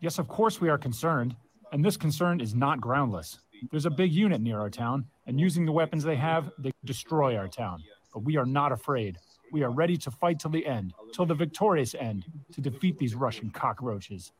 [0.00, 1.36] Yes, of course we are concerned,
[1.72, 3.38] and this concern is not groundless.
[3.70, 7.36] There's a big unit near our town, and using the weapons they have, they destroy
[7.36, 7.84] our town.
[8.12, 9.18] But we are not afraid.
[9.52, 13.14] We are ready to fight till the end, till the victorious end, to defeat these
[13.14, 14.32] Russian cockroaches.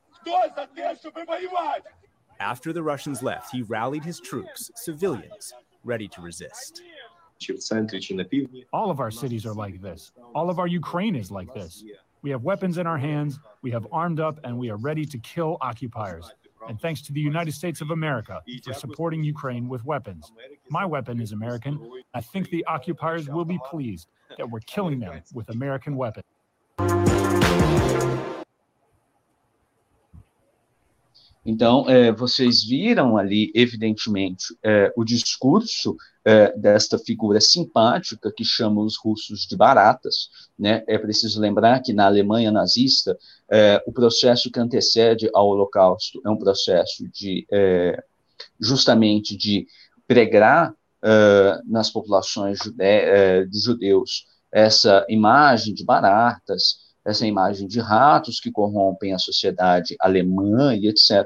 [2.39, 5.53] After the Russians left, he rallied his troops, civilians,
[5.83, 6.81] ready to resist.
[8.73, 10.11] All of our cities are like this.
[10.35, 11.83] All of our Ukraine is like this.
[12.21, 15.17] We have weapons in our hands, we have armed up, and we are ready to
[15.19, 16.29] kill occupiers.
[16.67, 20.31] And thanks to the United States of America for supporting Ukraine with weapons.
[20.69, 21.89] My weapon is American.
[22.13, 26.25] I think the occupiers will be pleased that we're killing them with American weapons.
[31.45, 38.81] Então, é, vocês viram ali, evidentemente, é, o discurso é, desta figura simpática que chama
[38.81, 40.29] os russos de baratas.
[40.57, 40.83] Né?
[40.87, 43.17] É preciso lembrar que na Alemanha nazista,
[43.49, 48.03] é, o processo que antecede ao Holocausto é um processo de é,
[48.59, 49.65] justamente de
[50.07, 58.39] pregar é, nas populações jude de judeus essa imagem de baratas, essa imagem de ratos
[58.39, 61.25] que corrompem a sociedade alemã e etc.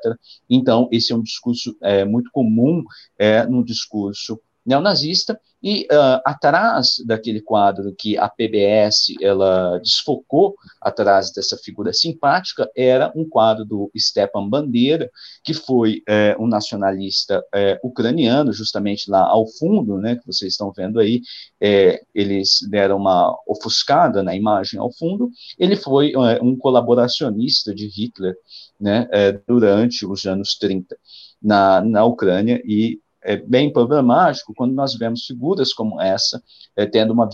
[0.49, 2.83] Então, esse é um discurso é, muito comum
[3.17, 11.31] é, no discurso neonazista, e uh, atrás daquele quadro que a PBS ela desfocou atrás
[11.31, 15.09] dessa figura simpática era um quadro do Stepan Bandeira,
[15.41, 20.73] que foi é, um nacionalista é, ucraniano, justamente lá ao fundo, né, que vocês estão
[20.75, 21.21] vendo aí,
[21.61, 25.29] é, eles deram uma ofuscada na imagem ao fundo.
[25.57, 28.35] Ele foi é, um colaboracionista de Hitler,
[28.77, 30.97] né, é, durante os anos 30
[31.41, 36.41] na, na Ucrânia e é bem problemático quando nós vemos figuras como essa
[36.75, 37.29] é, tendo uma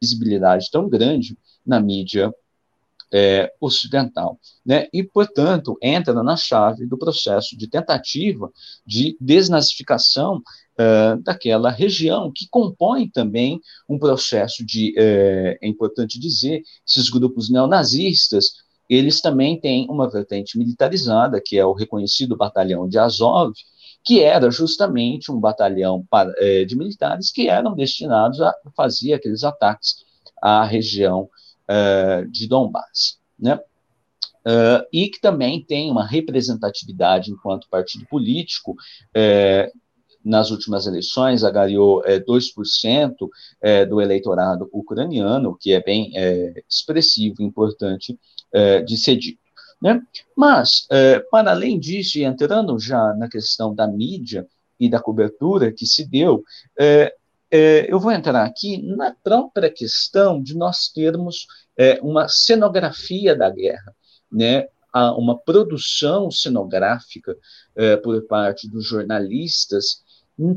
[0.00, 2.32] visibilidade tão grande na mídia
[3.12, 4.88] é, ocidental, né?
[4.92, 8.50] E portanto entra na chave do processo de tentativa
[8.86, 10.42] de desnazificação
[10.78, 17.50] é, daquela região que compõe também um processo de é, é importante dizer esses grupos
[17.50, 23.52] neonazistas eles também têm uma vertente militarizada que é o reconhecido batalhão de Azov
[24.04, 26.04] que era justamente um batalhão
[26.38, 30.04] é, de militares que eram destinados a fazer aqueles ataques
[30.40, 31.28] à região
[31.68, 33.60] é, de Donbass, né?
[34.44, 38.74] Uh, e que também tem uma representatividade enquanto partido político.
[39.14, 39.70] É,
[40.24, 43.28] nas últimas eleições, agariou é, 2%
[43.60, 46.12] é, do eleitorado ucraniano, que é bem
[46.68, 48.16] expressivo e importante
[48.86, 49.41] de ser dito.
[49.82, 50.00] Né?
[50.36, 54.46] Mas, é, para além disso, e entrando já na questão da mídia
[54.78, 56.44] e da cobertura que se deu,
[56.78, 57.12] é,
[57.50, 61.46] é, eu vou entrar aqui na própria questão de nós termos
[62.02, 63.94] uma cenografia da guerra,
[64.30, 64.66] né?
[65.16, 67.34] uma produção cenográfica
[68.02, 70.02] por parte dos jornalistas,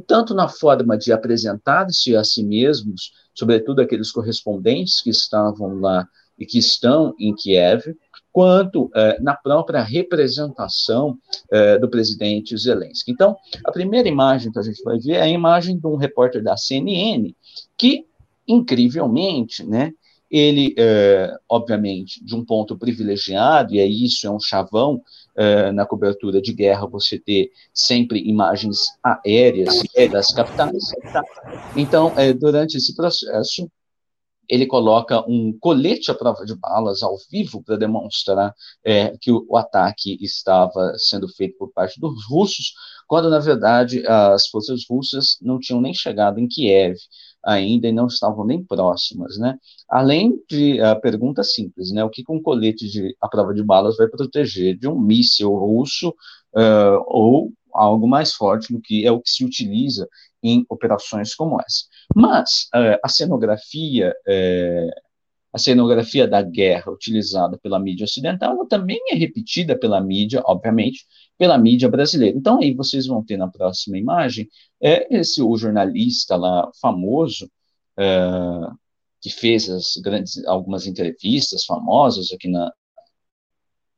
[0.06, 6.06] tanto na forma de apresentar-se a si mesmos, sobretudo aqueles correspondentes que estavam lá
[6.38, 7.96] e que estão em Kiev,
[8.36, 11.18] quanto eh, na própria representação
[11.50, 13.14] eh, do presidente Zelensky.
[13.14, 16.44] Então, a primeira imagem que a gente vai ver é a imagem de um repórter
[16.44, 17.34] da CNN
[17.78, 18.06] que,
[18.46, 19.94] incrivelmente, né,
[20.30, 25.02] ele, eh, obviamente, de um ponto privilegiado, e é isso, é um chavão
[25.74, 30.92] na cobertura de guerra, você ter sempre imagens aéreas das capitais.
[31.76, 33.70] Então, durante esse processo,
[34.50, 39.46] ele coloca um colete à prova de balas ao vivo para demonstrar é, que o,
[39.50, 42.74] o, ataque estava sendo feito por parte dos russos,
[43.08, 46.98] quando na verdade as forças russas não tinham nem chegado em Kiev
[47.44, 49.58] ainda e não estavam nem próximas, né?
[49.88, 52.04] Além de a pergunta simples, né?
[52.04, 56.10] O que um colete de à prova de balas vai proteger de um míssil russo
[56.10, 60.08] uh, ou algo mais forte do que é o que se utiliza
[60.42, 61.86] em operações como essa?
[62.14, 65.02] Mas uh, a cenografia, uh,
[65.54, 71.06] a cenografia da guerra utilizada pela mídia ocidental também é repetida pela mídia, obviamente,
[71.38, 72.38] pela mídia brasileira.
[72.38, 74.50] Então aí vocês vão ter na próxima imagem
[74.82, 77.50] é esse o jornalista lá famoso
[77.98, 78.78] uh,
[79.22, 82.72] que fez as grandes algumas entrevistas famosas aqui na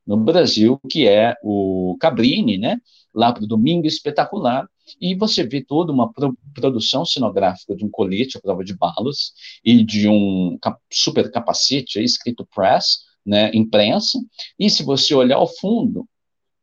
[0.08, 2.80] no Brasil, que é o Cabrini, né?
[3.14, 4.68] Lá para o Domingo Espetacular,
[5.02, 9.34] e você vê toda uma pro produção cenográfica de um colete à prova de balas
[9.64, 14.18] e de um cap super capacete escrito press, né, imprensa,
[14.58, 16.08] e se você olhar ao fundo,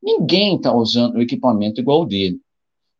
[0.03, 2.40] ninguém está usando o equipamento igual dele.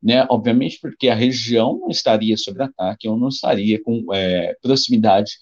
[0.03, 5.33] Né, obviamente porque a região não estaria sob ataque ou não estaria com é, proximidade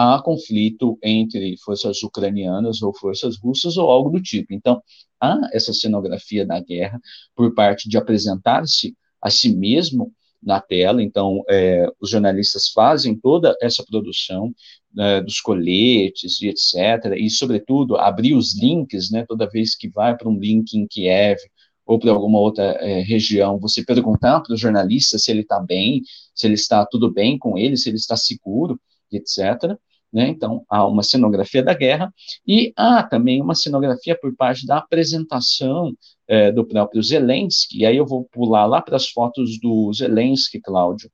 [0.00, 4.52] a conflito entre forças ucranianas ou forças russas ou algo do tipo.
[4.54, 4.82] Então,
[5.20, 7.00] há essa cenografia da guerra
[7.34, 11.02] por parte de apresentar-se a si mesmo na tela.
[11.02, 14.54] Então, é, os jornalistas fazem toda essa produção
[14.94, 17.16] né, dos coletes e etc.
[17.18, 21.38] E, sobretudo, abrir os links, né, toda vez que vai para um link em Kiev
[21.84, 26.02] ou para alguma outra é, região, você perguntar para o jornalista se ele está bem,
[26.34, 28.80] se ele está tudo bem com ele, se ele está seguro,
[29.12, 29.76] etc.
[30.12, 30.28] Né?
[30.28, 32.12] Então, há uma cenografia da guerra
[32.46, 35.94] e há também uma cenografia por parte da apresentação
[36.26, 40.60] é, do próprio Zelensky, e aí eu vou pular lá para as fotos do Zelensky,
[40.60, 41.10] Cláudio.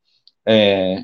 [0.46, 1.02] É,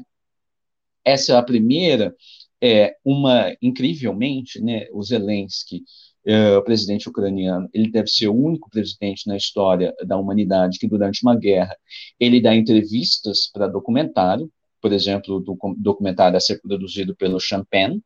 [1.04, 2.14] essa é a primeira,
[2.60, 5.82] é uma, incrivelmente, né, o Zelensky,
[6.24, 10.86] é, o presidente ucraniano, ele deve ser o único presidente na história da humanidade que,
[10.86, 11.76] durante uma guerra,
[12.18, 14.50] ele dá entrevistas para documentário,
[14.82, 18.02] por exemplo, do documentário a ser produzido pelo Champagne,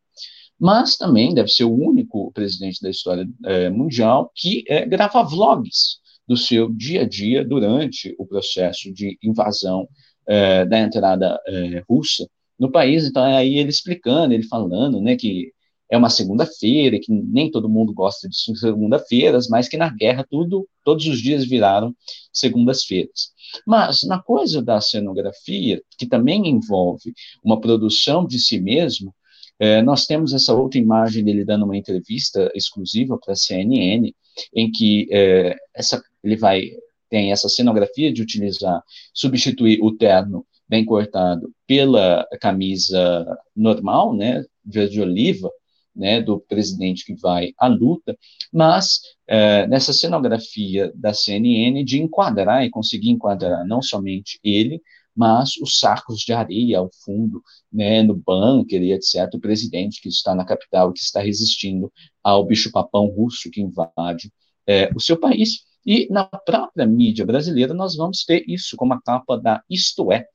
[0.60, 5.98] mas também deve ser o único presidente da história é, mundial que é, grava vlogs
[6.28, 9.88] do seu dia a dia durante o processo de invasão
[10.26, 13.06] é, da entrada é, russa no país.
[13.06, 15.52] Então, é aí ele explicando, ele falando né, que
[15.90, 20.68] é uma segunda-feira, que nem todo mundo gosta de segunda-feiras, mas que na guerra tudo,
[20.84, 21.94] todos os dias viraram
[22.32, 23.32] segundas-feiras.
[23.66, 27.12] Mas na coisa da cenografia, que também envolve
[27.44, 29.14] uma produção de si mesmo,
[29.58, 34.12] é, nós temos essa outra imagem dele dando uma entrevista exclusiva para a CNN,
[34.54, 36.70] em que é, essa, ele vai
[37.08, 38.82] tem essa cenografia de utilizar,
[39.14, 43.24] substituir o terno bem cortado pela camisa
[43.54, 45.48] normal, né, verde oliva,
[45.96, 48.16] né, do presidente que vai à luta,
[48.52, 54.80] mas é, nessa cenografia da CNN de enquadrar e conseguir enquadrar não somente ele,
[55.16, 57.42] mas os sacos de areia ao fundo,
[57.72, 61.90] né, no bunker e etc., o presidente que está na capital, que está resistindo
[62.22, 64.30] ao bicho-papão russo que invade
[64.66, 65.64] é, o seu país.
[65.86, 70.26] E na própria mídia brasileira nós vamos ter isso como a capa da Isto É,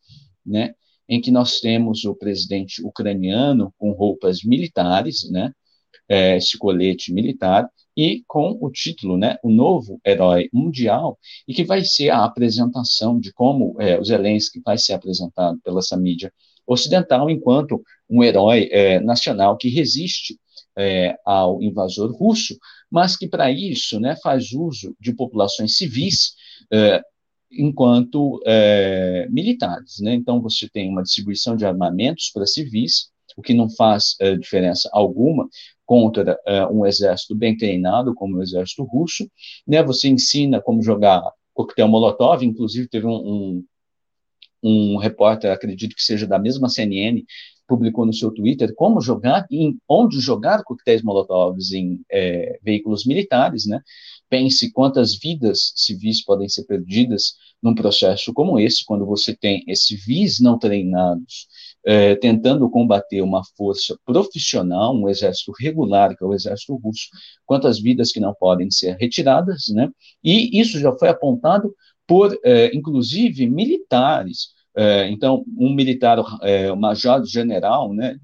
[0.44, 0.74] né,
[1.12, 5.52] em que nós temos o presidente ucraniano com roupas militares, né,
[6.08, 11.66] é, esse colete militar, e com o título, né, o novo herói mundial, e que
[11.66, 16.32] vai ser a apresentação de como é, o Zelensky vai ser apresentado pela essa mídia
[16.66, 20.40] ocidental enquanto um herói é, nacional que resiste
[20.78, 22.58] é, ao invasor russo,
[22.90, 26.36] mas que para isso né, faz uso de populações civis
[26.72, 27.02] é,
[27.52, 30.00] enquanto é, militares.
[30.00, 30.14] Né?
[30.14, 34.90] Então, você tem uma distribuição de armamentos para civis, o que não faz é, diferença
[34.92, 35.48] alguma
[35.86, 39.30] contra é, um exército bem treinado, como o exército russo.
[39.68, 39.84] Né?
[39.84, 41.22] Você ensina como jogar
[41.54, 43.66] coquetel Molotov, inclusive teve um, um,
[44.64, 47.24] um repórter, acredito que seja da mesma CNN,
[47.68, 53.66] publicou no seu Twitter como jogar, em, onde jogar coquetéis Molotovs em é, veículos militares,
[53.66, 53.82] né?
[54.32, 60.40] Pense quantas vidas civis podem ser perdidas num processo como esse, quando você tem civis
[60.40, 61.48] não treinados
[61.86, 67.10] é, tentando combater uma força profissional, um exército regular, que é o exército russo,
[67.46, 69.90] quantas vidas que não podem ser retiradas, né?
[70.24, 71.76] E isso já foi apontado
[72.08, 74.54] por, é, inclusive, militares
[75.10, 78.18] então, um militar, é, o major-general né,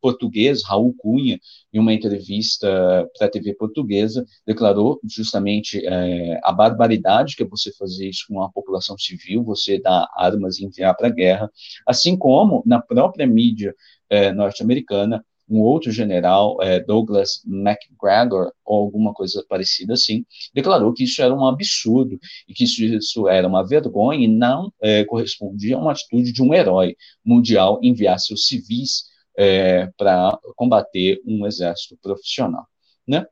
[0.00, 1.40] português, Raul Cunha,
[1.72, 2.68] em uma entrevista
[3.16, 8.40] para a TV portuguesa, declarou justamente é, a barbaridade que é você fazer isso com
[8.42, 11.50] a população civil, você dar armas e enviar para a guerra,
[11.86, 13.74] assim como na própria mídia
[14.08, 21.04] é, norte-americana, um outro general, é, Douglas MacGregor, ou alguma coisa parecida assim, declarou que
[21.04, 25.76] isso era um absurdo e que isso, isso era uma vergonha e não é, correspondia
[25.76, 29.04] a uma atitude de um herói mundial enviar seus civis
[29.36, 32.66] é, para combater um exército profissional,
[33.06, 33.24] né?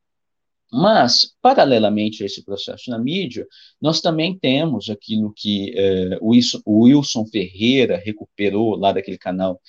[0.73, 3.47] Mas, paralelamente a esse processo na mídia,
[3.81, 9.61] nós também temos aquilo que é, o Wilson Ferreira recuperou lá daquele canal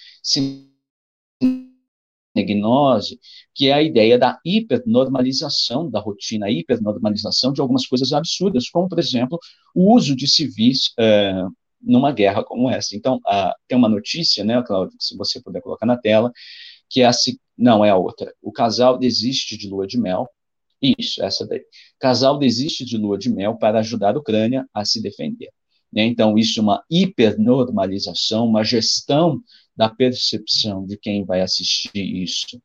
[2.43, 3.19] gnose,
[3.53, 8.87] que é a ideia da hipernormalização da rotina, a hipernormalização de algumas coisas absurdas, como,
[8.87, 9.39] por exemplo,
[9.75, 11.43] o uso de civis é,
[11.81, 12.95] numa guerra como essa.
[12.95, 16.31] Então, a, tem uma notícia, né, Cláudio, se você puder colocar na tela,
[16.89, 17.11] que é a,
[17.57, 18.33] não, é a outra.
[18.41, 20.27] O casal desiste de lua de mel,
[20.81, 21.63] isso, essa daí.
[21.99, 25.49] Casal desiste de lua de mel para ajudar a Ucrânia a se defender.
[25.91, 26.05] Né?
[26.05, 29.41] Então, isso é uma hipernormalização, uma gestão
[29.75, 32.59] da percepção de quem vai assistir isso,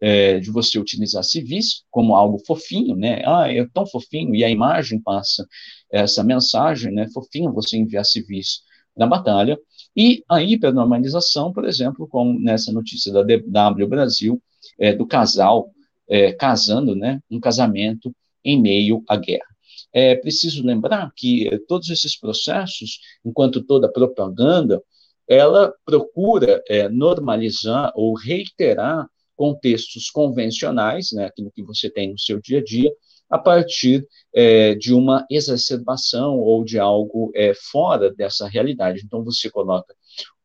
[0.00, 3.22] é, de você utilizar civis como algo fofinho, né?
[3.24, 5.46] Ah, é tão fofinho, e a imagem passa
[5.90, 7.08] essa mensagem, né?
[7.12, 8.62] Fofinho você enviar civis
[8.96, 9.58] na batalha,
[9.96, 14.42] e a hipernormalização, por exemplo, como nessa notícia da DW Brasil,
[14.78, 15.70] é, do casal
[16.08, 17.20] é, casando, né?
[17.30, 18.14] Um casamento
[18.44, 19.51] em meio à guerra.
[19.92, 24.82] É preciso lembrar que é, todos esses processos, enquanto toda propaganda,
[25.28, 32.40] ela procura é, normalizar ou reiterar contextos convencionais, né, aquilo que você tem no seu
[32.40, 32.92] dia a dia,
[33.28, 39.02] a partir é, de uma exacerbação ou de algo é, fora dessa realidade.
[39.04, 39.94] Então, você coloca,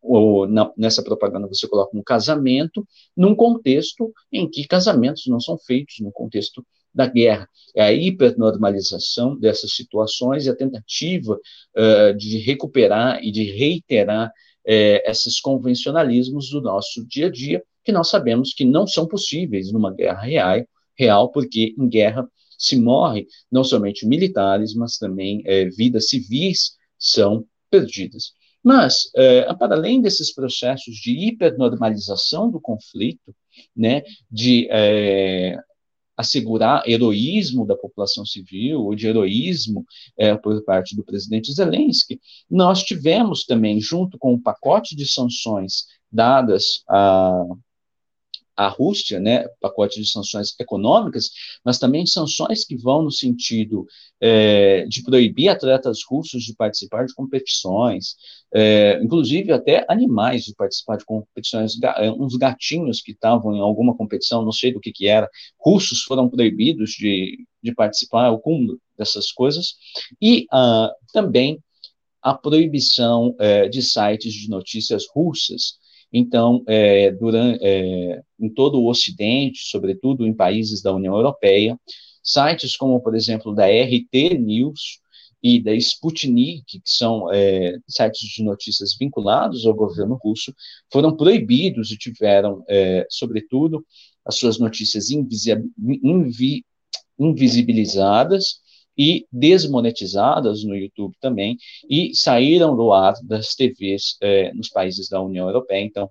[0.01, 5.57] ou na, nessa propaganda, você coloca um casamento num contexto em que casamentos não são
[5.57, 6.65] feitos, no contexto
[6.97, 7.47] da guerra.
[7.75, 14.31] É a hipernormalização dessas situações e a tentativa uh, de recuperar e de reiterar uh,
[15.05, 19.93] esses convencionalismos do nosso dia a dia, que nós sabemos que não são possíveis numa
[19.93, 20.65] guerra real,
[20.97, 22.27] real porque em guerra
[22.57, 28.33] se morre não somente militares, mas também uh, vidas civis são perdidas.
[28.63, 29.09] Mas,
[29.59, 33.33] para além desses processos de hipernormalização do conflito,
[33.73, 34.67] né, de
[36.17, 39.85] assegurar heroísmo da população civil ou de heroísmo
[40.17, 45.85] é, por parte do presidente Zelensky, nós tivemos também, junto com o pacote de sanções
[46.11, 47.45] dadas a
[48.57, 51.29] a Rússia, né, pacote de sanções econômicas,
[51.63, 53.85] mas também sanções que vão no sentido
[54.19, 58.15] é, de proibir atletas russos de participar de competições,
[58.51, 63.95] é, inclusive até animais de participar de competições, é, uns gatinhos que estavam em alguma
[63.95, 65.29] competição, não sei do que que era,
[65.59, 69.75] russos foram proibidos de, de participar, o cúmulo dessas coisas,
[70.19, 71.61] e uh, também
[72.23, 75.77] a proibição é, de sites de notícias russas,
[76.11, 81.77] então, é, durante, é, em todo o Ocidente, sobretudo em países da União Europeia,
[82.23, 84.99] sites como, por exemplo, da RT News
[85.41, 90.53] e da Sputnik, que são é, sites de notícias vinculados ao governo russo,
[90.91, 93.85] foram proibidos e tiveram, é, sobretudo,
[94.25, 95.51] as suas notícias invisi
[96.03, 96.65] invi
[97.19, 98.59] invisibilizadas
[98.97, 101.57] e desmonetizadas no YouTube também,
[101.89, 105.83] e saíram do ar das TVs é, nos países da União Europeia.
[105.83, 106.09] Então,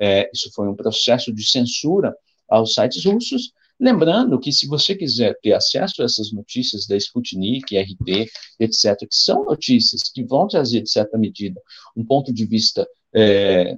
[0.00, 2.14] é, isso foi um processo de censura
[2.48, 3.52] aos sites russos.
[3.80, 8.28] Lembrando que, se você quiser ter acesso a essas notícias da Sputnik, RT,
[8.58, 11.60] etc., que são notícias que vão trazer, de certa medida,
[11.96, 13.76] um ponto de vista é,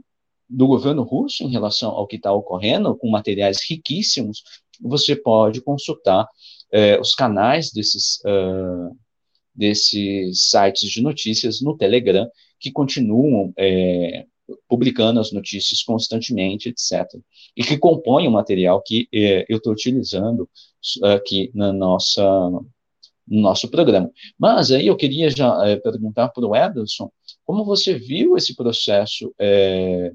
[0.49, 4.43] do governo russo em relação ao que está ocorrendo, com materiais riquíssimos,
[4.81, 6.27] você pode consultar
[6.73, 8.97] é, os canais desses, uh,
[9.55, 14.27] desses sites de notícias no Telegram, que continuam é,
[14.69, 17.07] publicando as notícias constantemente, etc.
[17.57, 20.49] E que compõem o material que é, eu estou utilizando
[21.05, 24.11] aqui na nossa, no nosso programa.
[24.39, 27.11] Mas aí eu queria já é, perguntar para o Ederson,
[27.45, 30.13] como você viu esse processo é,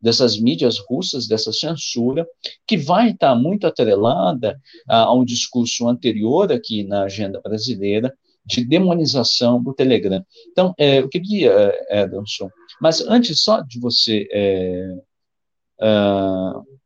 [0.00, 2.26] dessas mídias russas, dessa censura,
[2.66, 8.14] que vai estar muito atrelada a, um discurso anterior aqui na agenda brasileira,
[8.48, 10.24] de demonização do Telegram.
[10.50, 11.52] Então, é, eu queria,
[11.90, 12.48] é, Ederson,
[12.80, 14.94] mas antes só de você é,
[15.82, 16.78] uh,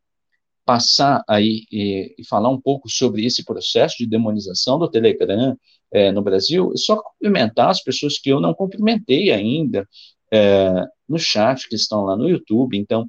[0.65, 5.57] passar aí e, e, falar um pouco sobre esse processo de demonização do Telegram
[5.93, 9.87] é, no Brasil, só cumprimentar as pessoas que eu não cumprimentei ainda,
[10.33, 12.77] é, no chat, que estão lá no YouTube.
[12.77, 13.09] Então,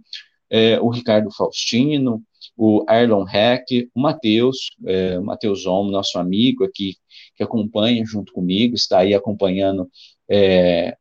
[0.50, 2.22] é, o Ricardo Faustino,
[2.56, 6.96] o Arlon Heck, o Matheus, é, o Matheus Olmo, nosso amigo aqui,
[7.36, 9.90] que acompanha junto comigo, está aí acompanhando,
[10.30, 10.96] é,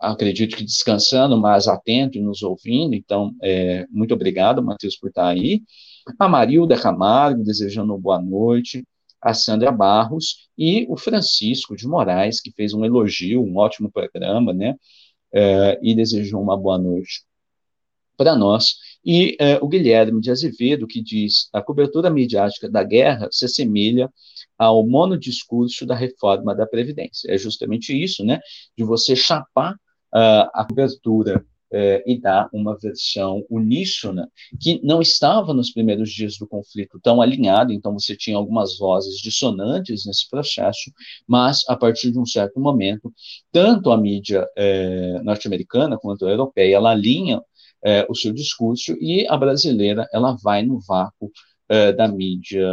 [0.00, 2.94] acredito que descansando, mas atento e nos ouvindo.
[2.94, 5.62] Então, é, muito obrigado, Matheus, por estar aí.
[6.18, 8.84] A Marilda Camargo, desejando boa noite
[9.20, 14.52] a Sandra Barros e o Francisco de Moraes, que fez um elogio, um ótimo programa,
[14.52, 14.76] né?
[15.32, 17.22] É, e desejou uma boa noite
[18.16, 18.76] para nós.
[19.04, 24.12] E é, o Guilherme de Azevedo, que diz: a cobertura midiática da guerra se assemelha
[24.58, 27.32] ao monodiscurso da reforma da Previdência.
[27.32, 28.40] É justamente isso, né?
[28.76, 35.52] De você chapar uh, a cobertura é, e dar uma versão uníssona que não estava
[35.52, 40.90] nos primeiros dias do conflito tão alinhado, então você tinha algumas vozes dissonantes nesse processo,
[41.26, 43.12] mas a partir de um certo momento,
[43.52, 47.42] tanto a mídia é, norte-americana quanto a europeia, ela alinha
[47.84, 51.30] é, o seu discurso e a brasileira ela vai no vácuo
[51.98, 52.66] da mídia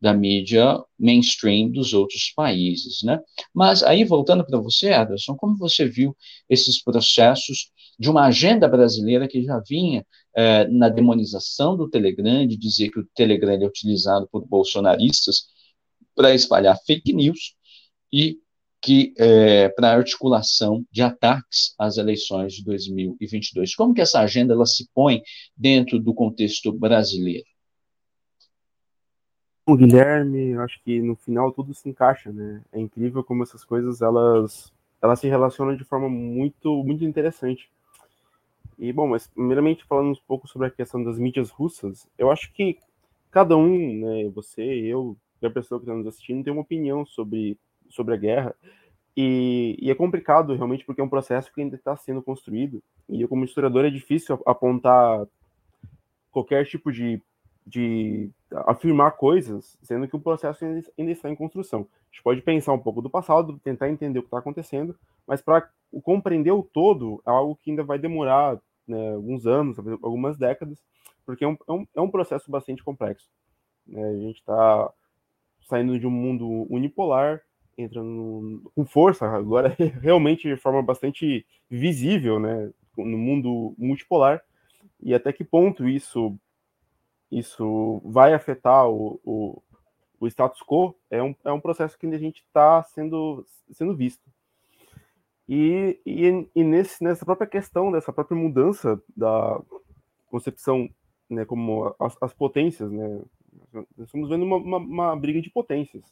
[0.00, 3.20] da mídia mainstream dos outros países, né?
[3.54, 6.16] Mas aí voltando para você, Anderson, como você viu
[6.48, 7.70] esses processos
[8.00, 12.98] de uma agenda brasileira que já vinha é, na demonização do Telegram, de dizer que
[12.98, 15.48] o Telegram é utilizado por bolsonaristas
[16.14, 17.54] para espalhar fake news
[18.10, 18.38] e
[18.80, 23.74] que é, para articulação de ataques às eleições de 2022.
[23.74, 25.20] Como que essa agenda ela se põe
[25.54, 27.44] dentro do contexto brasileiro?
[29.66, 32.62] O Guilherme, acho que no final tudo se encaixa, né?
[32.72, 34.72] É incrível como essas coisas elas
[35.02, 37.68] elas se relacionam de forma muito muito interessante.
[38.80, 42.50] E, bom, mas primeiramente falando um pouco sobre a questão das mídias russas, eu acho
[42.54, 42.78] que
[43.30, 47.58] cada um, né, você, eu, qualquer pessoa que está nos assistindo tem uma opinião sobre,
[47.90, 48.54] sobre a guerra.
[49.14, 52.82] E, e, é complicado realmente porque é um processo que ainda está sendo construído.
[53.06, 55.26] E eu, como historiador, é difícil apontar
[56.30, 57.20] qualquer tipo de,
[57.66, 58.30] de
[58.66, 61.80] afirmar coisas, sendo que o processo ainda, ainda está em construção.
[61.80, 65.42] A gente pode pensar um pouco do passado, tentar entender o que está acontecendo, mas
[65.42, 65.68] para
[66.02, 68.58] compreender o todo é algo que ainda vai demorar
[68.90, 70.78] né, alguns anos, algumas décadas,
[71.24, 73.28] porque é um, é um, é um processo bastante complexo.
[73.86, 74.02] Né?
[74.02, 74.92] A gente está
[75.68, 77.40] saindo de um mundo unipolar,
[77.78, 84.42] entrando com força, agora realmente de forma bastante visível, né, no mundo multipolar,
[85.00, 86.36] e até que ponto isso
[87.30, 89.62] isso vai afetar o, o,
[90.18, 94.28] o status quo é um, é um processo que a gente está sendo, sendo visto.
[95.52, 99.60] E, e, e nesse, nessa própria questão, dessa própria mudança da
[100.28, 100.88] concepção
[101.28, 103.20] né, como as, as potências, né,
[103.98, 106.04] estamos vendo uma, uma, uma briga de potências,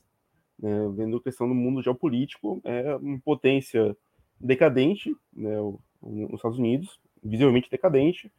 [0.59, 3.97] né, vendo a questão do mundo geopolítico, é uma potência
[4.41, 5.57] decadente, né,
[6.03, 8.33] os Estados Unidos, visivelmente decadente,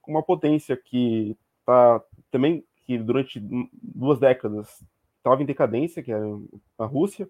[0.00, 3.38] com uma potência que está também, que durante
[3.82, 4.82] duas décadas
[5.18, 6.24] estava em decadência, que era
[6.78, 7.28] a Rússia,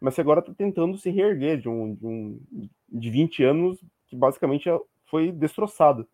[0.00, 2.40] mas que agora está tentando se reerguer de um, de um
[2.88, 4.68] de 20 anos que basicamente
[5.06, 6.06] foi destroçado.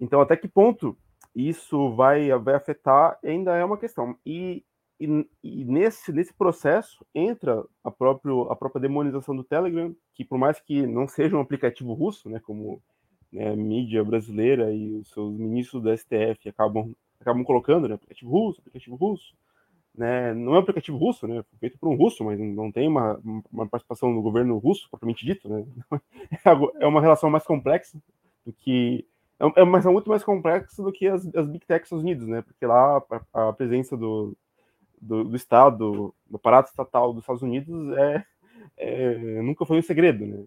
[0.00, 0.96] Então, até que ponto
[1.34, 4.16] isso vai, vai afetar ainda é uma questão.
[4.24, 4.64] E,
[5.00, 10.38] e, e, nesse, nesse processo entra a, próprio, a própria demonização do Telegram, que por
[10.38, 12.82] mais que não seja um aplicativo russo, né, como
[13.32, 18.30] né, a mídia brasileira e os seus ministros do STF acabam, acabam colocando, né, aplicativo
[18.30, 19.34] russo, aplicativo russo,
[19.98, 23.20] né, não é um aplicativo russo, né, feito por um russo, mas não tem uma,
[23.52, 25.66] uma participação do governo russo, propriamente dito, né,
[26.80, 28.00] é uma relação mais complexa
[28.46, 29.04] do que
[29.38, 32.26] é, é uma relação muito mais complexa do que as, as Big Tech Estados Unidos,
[32.26, 32.42] né?
[32.42, 34.36] Porque lá a, a presença do,
[35.00, 38.24] do, do, Estado, do aparato estatal dos Estados Unidos é,
[38.76, 40.44] é nunca foi um segredo, né?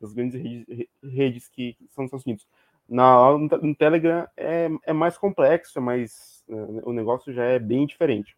[0.00, 2.46] Das grandes redes, redes que são os Estados Unidos.
[2.88, 7.86] Na, no, no Telegram é, é mais complexo, é né, o negócio já é bem
[7.86, 8.36] diferente.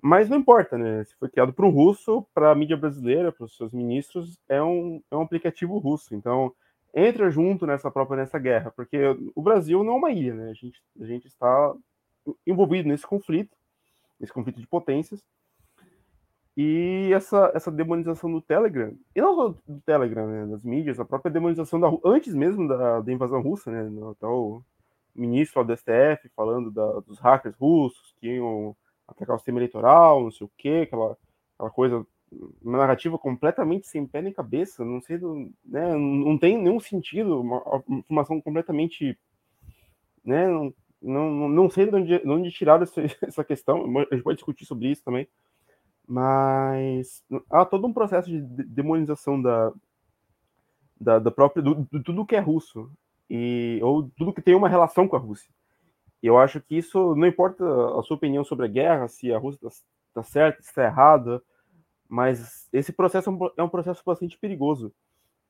[0.00, 1.04] Mas não importa, né?
[1.04, 4.62] Se foi criado para um russo, para a mídia brasileira, para os seus ministros, é
[4.62, 6.14] um, é um aplicativo russo.
[6.14, 6.52] Então,
[6.94, 8.98] entra junto nessa própria nessa guerra, porque
[9.34, 10.50] o Brasil não é uma ilha, né?
[10.50, 11.74] A gente, a gente está
[12.46, 13.56] envolvido nesse conflito,
[14.20, 15.22] nesse conflito de potências.
[16.56, 21.04] E essa, essa demonização do Telegram, e não só do Telegram, né, das mídias, a
[21.04, 23.88] própria demonização da antes mesmo da, da invasão russa, né?
[24.10, 24.60] Até o
[25.14, 28.76] ministro do STF falando da, dos hackers russos que iam
[29.08, 31.16] atacar o sistema eleitoral, não sei o quê, aquela,
[31.56, 32.06] aquela coisa
[32.62, 35.18] uma narrativa completamente sem pé nem cabeça, não sei,
[35.64, 39.18] né, não tem nenhum sentido, uma, uma informação completamente,
[40.24, 44.22] né, não, não, não sei de onde, de onde tiraram essa, essa questão, a gente
[44.22, 45.26] pode discutir sobre isso também,
[46.06, 49.72] mas há todo um processo de demonização da,
[51.00, 52.90] da, da própria, do, de tudo que é russo,
[53.30, 55.50] e, ou tudo que tem uma relação com a Rússia.
[56.22, 57.64] Eu acho que isso, não importa
[57.98, 59.82] a sua opinião sobre a guerra, se a Rússia está
[60.14, 61.42] tá certa, se está errada,
[62.08, 64.92] mas esse processo é um é processo bastante perigoso,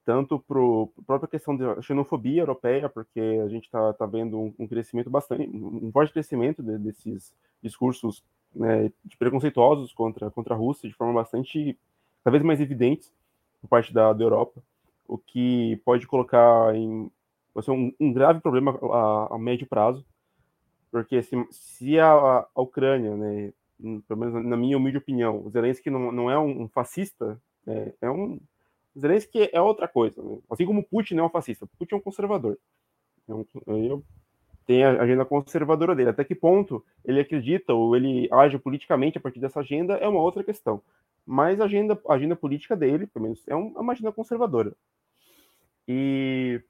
[0.04, 4.54] tanto para a própria questão da xenofobia europeia, porque a gente está tá vendo um,
[4.58, 10.56] um, crescimento bastante, um forte crescimento de, desses discursos né, de preconceituosos contra, contra a
[10.56, 11.78] Rússia, de forma bastante,
[12.24, 13.12] cada vez mais evidentes
[13.60, 14.62] por parte da, da Europa,
[15.06, 17.10] o que pode colocar em
[17.62, 20.04] ser um, um grave problema a, a, médio prazo,
[20.90, 23.52] porque se, se a, a Ucrânia né,
[24.06, 28.10] pelo menos na minha humilde opinião, o Zelensky não, não é um fascista, é, é
[28.10, 28.40] um.
[28.98, 30.38] Zelensky é outra coisa, né?
[30.50, 32.58] assim como Putin não é um fascista, Putin é um conservador.
[33.28, 34.02] É um, eu
[34.68, 36.10] tem a agenda conservadora dele.
[36.10, 40.20] Até que ponto ele acredita ou ele age politicamente a partir dessa agenda é uma
[40.20, 40.82] outra questão.
[41.24, 44.74] Mas a agenda, a agenda política dele, pelo menos, é, um, é uma agenda conservadora.
[45.86, 46.60] E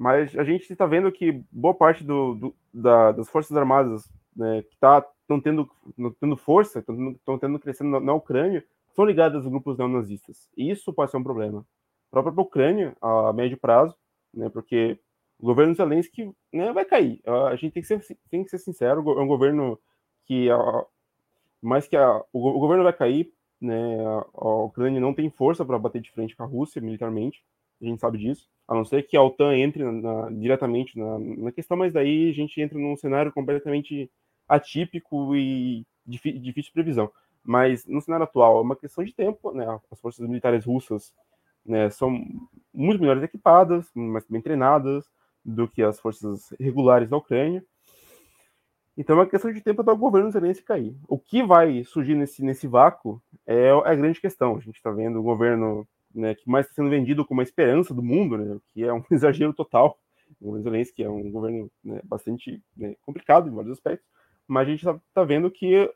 [0.00, 4.62] mas a gente está vendo que boa parte do, do da, das forças armadas né,
[4.62, 5.70] que estão tendo,
[6.18, 8.64] tendo força, estão tendo crescendo na, na, Ucrânia,
[8.96, 10.48] são ligadas a grupos neonazistas.
[10.56, 11.66] E isso pode ser um problema.
[12.10, 13.94] A própria Ucrânia, a médio prazo,
[14.32, 14.98] né, porque
[15.38, 17.20] o governo Zelensky né, vai cair.
[17.50, 19.78] A gente tem que ser, tem que ser sincero, é um governo
[20.24, 20.86] que, a,
[21.60, 23.30] mais que a, o, o, governo vai cair,
[23.60, 27.44] né, a, a Ucrânia não tem força para bater de frente com a Rússia militarmente,
[27.82, 31.18] a gente sabe disso, a não ser que a OTAN entre na, na, diretamente na,
[31.18, 34.08] na, questão, mas daí a gente entra num cenário completamente
[34.48, 37.10] atípico e difícil de previsão.
[37.44, 39.66] Mas no cenário atual é uma questão de tempo, né?
[39.90, 41.12] As forças militares russas
[41.66, 42.24] né, são
[42.72, 45.04] muito melhores equipadas, mais bem treinadas
[45.44, 47.64] do que as forças regulares da Ucrânia.
[48.96, 50.94] Então é uma questão de tempo até o governo Zelensky cair.
[51.08, 54.54] O que vai surgir nesse, nesse vácuo é, é a grande questão.
[54.54, 57.94] A gente está vendo o governo né, que mais está sendo vendido como a esperança
[57.94, 59.98] do mundo, né, que é um exagero total.
[60.40, 64.08] O Zelensky é um governo né, bastante né, complicado em vários aspectos,
[64.46, 65.90] mas a gente está tá vendo que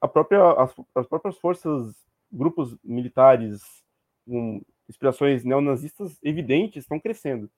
[0.00, 1.94] a própria, as, as, próprias forças,
[2.30, 3.62] grupos militares
[4.26, 7.50] com inspirações neonazistas evidentes estão crescendo.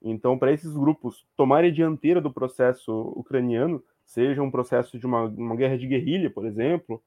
[0.00, 5.24] Então, para esses grupos tomarem a dianteira do processo ucraniano, seja um processo de uma,
[5.24, 7.02] uma guerra de guerrilha, por exemplo,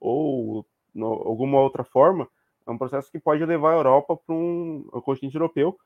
[0.00, 2.28] ou no, alguma outra forma,
[2.70, 5.78] é um processo que pode levar a Europa para um o continente europeu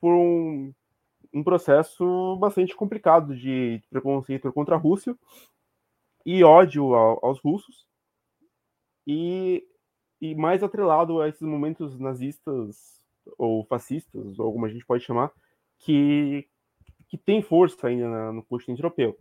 [0.00, 0.72] por um,
[1.32, 5.16] um processo bastante complicado de preconceito contra a Rússia
[6.24, 7.86] e ódio ao, aos russos
[9.06, 9.66] e,
[10.20, 13.02] e mais atrelado a esses momentos nazistas
[13.38, 15.32] ou fascistas, ou como a gente pode chamar,
[15.78, 16.46] que,
[17.08, 19.18] que tem força ainda na, no continente europeu.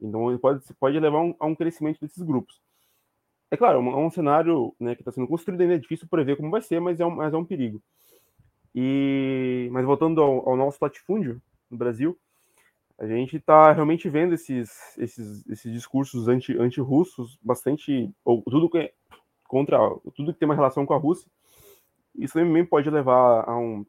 [0.00, 2.60] Então, pode, pode levar um, a um crescimento desses grupos.
[3.50, 6.06] É claro, é um, é um cenário né, que está sendo construído ainda, é difícil
[6.08, 7.82] prever como vai ser, mas é um, mas é um perigo.
[8.74, 11.40] E, mas voltando ao, ao nosso latifúndio
[11.70, 12.18] no Brasil,
[12.98, 18.78] a gente está realmente vendo esses, esses, esses discursos anti, anti-russos bastante, ou tudo que
[18.78, 18.92] é
[19.44, 19.78] contra,
[20.14, 21.30] tudo que tem uma relação com a Rússia.
[22.14, 23.86] Isso também pode levar a um,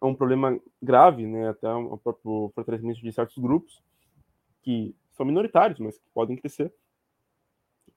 [0.00, 3.82] a um problema grave, né, até o próprio fortalecimento de certos grupos
[4.62, 6.72] que são minoritários, mas que podem crescer,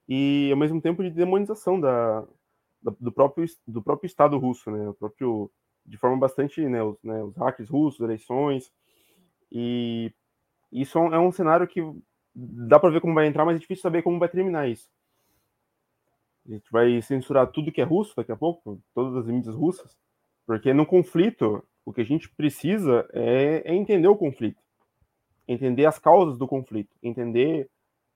[0.07, 2.21] e ao mesmo tempo de demonização da,
[2.81, 5.51] da, do, próprio, do próprio Estado russo, né, o próprio,
[5.85, 8.71] de forma bastante, né, os, né, os hackers russos, eleições,
[9.51, 10.11] e
[10.71, 11.81] isso é um cenário que
[12.35, 14.89] dá para ver como vai entrar, mas é difícil saber como vai terminar isso.
[16.45, 19.97] A gente vai censurar tudo que é russo daqui a pouco, todas as mídias russas,
[20.45, 24.63] porque no conflito, o que a gente precisa é, é entender o conflito
[25.47, 27.69] entender as causas do conflito, entender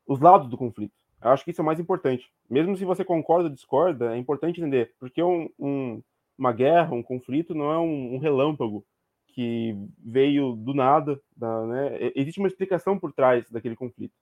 [0.05, 0.95] os lados do conflito.
[1.21, 2.31] Acho que isso é mais importante.
[2.49, 6.01] Mesmo se você concorda ou discorda, é importante entender, porque um, um,
[6.37, 8.85] uma guerra, um conflito, não é um, um relâmpago
[9.27, 12.11] que veio do nada, da, né?
[12.15, 14.13] existe uma explicação por trás daquele conflito.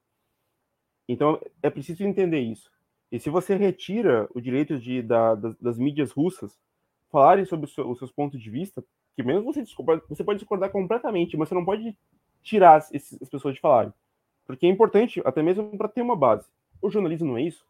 [1.08, 2.70] Então é preciso entender isso.
[3.12, 6.60] E se você retira o direito de, da, das, das, mídias russas
[7.12, 8.84] falarem sobre seu, os seus pontos de vista,
[9.16, 9.64] que mesmo você,
[10.10, 11.96] você pode discordar completamente, mas você não pode
[12.42, 13.94] tirar as, as pessoas de falarem.
[14.46, 16.46] Porque é importante, até mesmo para ter uma base.
[16.82, 17.66] O jornalismo não é isso?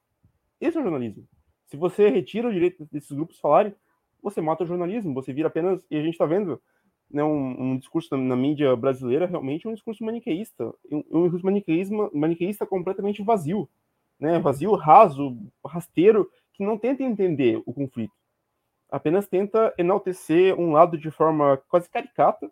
[0.59, 1.27] Esse é o jornalismo.
[1.67, 3.73] Se você retira o direito desses grupos falarem,
[4.21, 5.85] você mata o jornalismo, você vira apenas.
[5.89, 6.61] E a gente está vendo
[7.09, 10.73] né, um, um, discurso na, na, mídia brasileira realmente um discurso maniqueísta.
[10.91, 13.69] Um, um discurso maniqueísmo, maniqueísta completamente vazio.
[14.19, 18.13] Né, vazio, raso, rasteiro, que não tenta entender o conflito.
[18.89, 22.49] Apenas tenta enaltecer um lado de forma quase caricata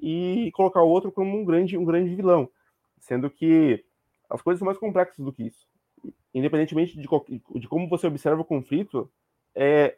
[0.00, 2.48] e colocar o outro como um grande, um grande vilão,
[2.98, 3.84] sendo que
[4.30, 5.66] as coisas são mais complexas do que isso.
[6.32, 7.08] Independentemente de,
[7.60, 9.10] de como você observa o conflito,
[9.54, 9.96] é,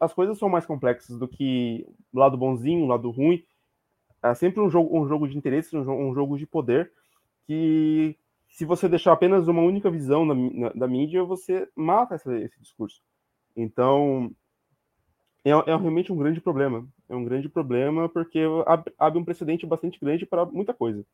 [0.00, 3.44] as coisas são mais complexas do que lado bonzinho, lado ruim.
[4.22, 6.92] É sempre um jogo, um jogo de interesse, um um jogo de poder,
[7.46, 8.16] que
[8.48, 13.00] se você deixar apenas uma única visão na, da mídia, você mata essa, esse discurso.
[13.56, 14.30] Então,
[15.44, 16.86] é, é, realmente um grande problema.
[17.08, 18.40] É um grande problema porque
[18.98, 21.04] abre um precedente bastante grande para muita coisa.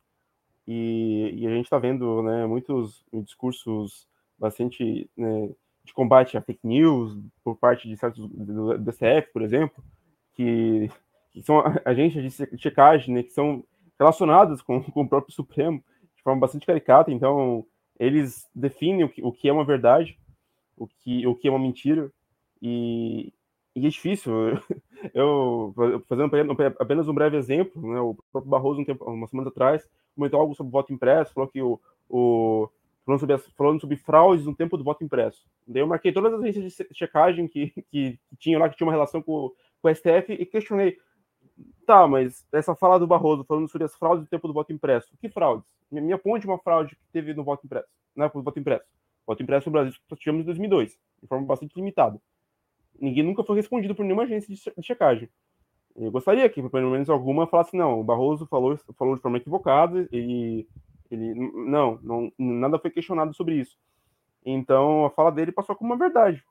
[0.70, 4.06] E, e a gente está vendo né, muitos discursos
[4.38, 5.48] bastante né,
[5.82, 9.82] de combate a fake news por parte de certos do, do DCF, por exemplo,
[10.34, 10.90] que,
[11.30, 13.64] que são agências de checagem né, que são
[13.98, 15.82] relacionadas com, com o próprio Supremo
[16.14, 17.10] de forma bastante caricata.
[17.10, 17.64] Então,
[17.98, 20.18] eles definem o que, o que é uma verdade,
[20.76, 22.12] o que, o que é uma mentira,
[22.60, 23.32] e,
[23.74, 24.32] e é difícil.
[25.14, 25.72] Eu,
[26.08, 26.30] fazendo
[26.78, 29.88] apenas um breve exemplo, né, o próprio Barroso, um tempo, uma semana atrás,
[30.18, 32.68] comentou algo sobre voto impresso, falou que o, o
[33.06, 35.46] falando, sobre, falando sobre fraudes no tempo do voto impresso.
[35.66, 38.86] Daí eu marquei todas as agências de checagem que, que, que tinham lá, que tinha
[38.86, 40.98] uma relação com, com o STF, e questionei,
[41.86, 45.16] tá, mas essa fala do Barroso falando sobre as fraudes do tempo do voto impresso,
[45.20, 45.64] que fraudes?
[45.90, 48.84] Me, me aponte uma fraude que teve no voto impresso, né, no voto impresso.
[49.26, 52.20] Voto impresso no Brasil só tivemos em 2002, de forma bastante limitada
[53.00, 55.28] ninguém nunca foi respondido por nenhuma agência de checagem.
[55.98, 60.08] Eu gostaria que, pelo menos alguma, falasse, não, o Barroso falou, falou de forma equivocada,
[60.12, 60.66] e
[61.10, 63.76] ele, não, não, nada foi questionado sobre isso.
[64.44, 66.42] Então, a fala dele passou como uma verdade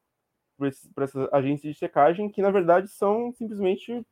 [0.58, 4.06] para essas agências de checagem, que, na verdade, são simplesmente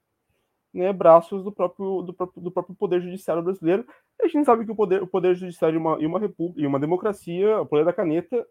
[0.73, 3.85] né, braços do próprio, do, próprio, do próprio poder judiciário brasileiro.
[4.21, 6.79] A gente sabe que o poder, o poder judiciário e uma, e uma e uma
[6.79, 8.45] democracia, o poder da caneta,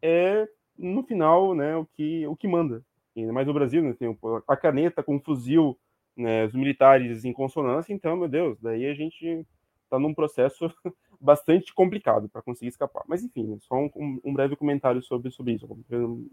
[0.00, 0.48] é,
[0.78, 2.82] no final, né, o que, o que manda
[3.16, 4.16] ainda mais no Brasil, né, tem
[4.48, 5.78] a caneta com o fuzil,
[6.20, 9.46] né, os militares em consonância, então, meu Deus, daí a gente
[9.84, 10.72] está num processo
[11.20, 13.02] bastante complicado para conseguir escapar.
[13.08, 15.66] Mas enfim, só um, um, breve comentário sobre, sobre isso,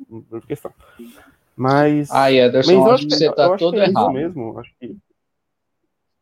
[0.08, 0.72] uma questão.
[1.56, 2.12] Mas.
[2.12, 4.12] Ah, Ederson, mas acho que você está todo é errado.
[4.12, 4.96] mesmo, acho que...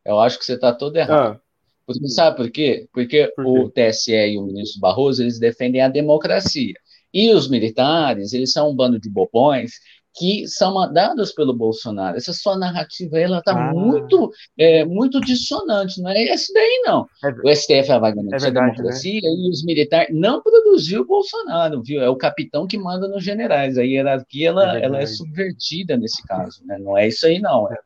[0.05, 1.37] Eu acho que você está todo errado.
[1.37, 1.41] Ah.
[1.85, 2.87] Porque, sabe por quê?
[2.91, 3.49] Porque por quê?
[3.49, 6.73] o TSE e o ministro Barroso, eles defendem a democracia.
[7.13, 9.79] E os militares, eles são um bando de bobões
[10.15, 12.15] que são mandados pelo Bolsonaro.
[12.15, 13.73] Essa sua narrativa ela está ah.
[13.73, 17.05] muito, é, muito dissonante, não é esse daí, não.
[17.23, 18.61] É, o STF vai garantir é a né?
[18.61, 19.29] democracia né?
[19.29, 22.01] e os militares não produziu o Bolsonaro, viu?
[22.01, 23.77] É o capitão que manda nos generais.
[23.77, 26.77] A hierarquia ela é, ela é subvertida nesse caso, né?
[26.79, 27.71] Não é isso aí, não.
[27.71, 27.77] É.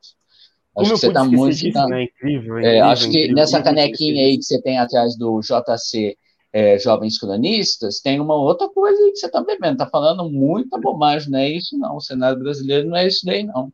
[0.77, 1.55] Acho que você está muito.
[1.55, 2.03] Disso, tá, né?
[2.03, 6.15] incrível, incrível, acho que incrível, nessa canequinha aí que você tem atrás do JC
[6.51, 10.79] é, jovens cronistas, tem uma outra coisa aí que você está bebendo, está falando muita
[10.79, 13.71] bobagem, não é isso não, o cenário brasileiro não é isso daí não.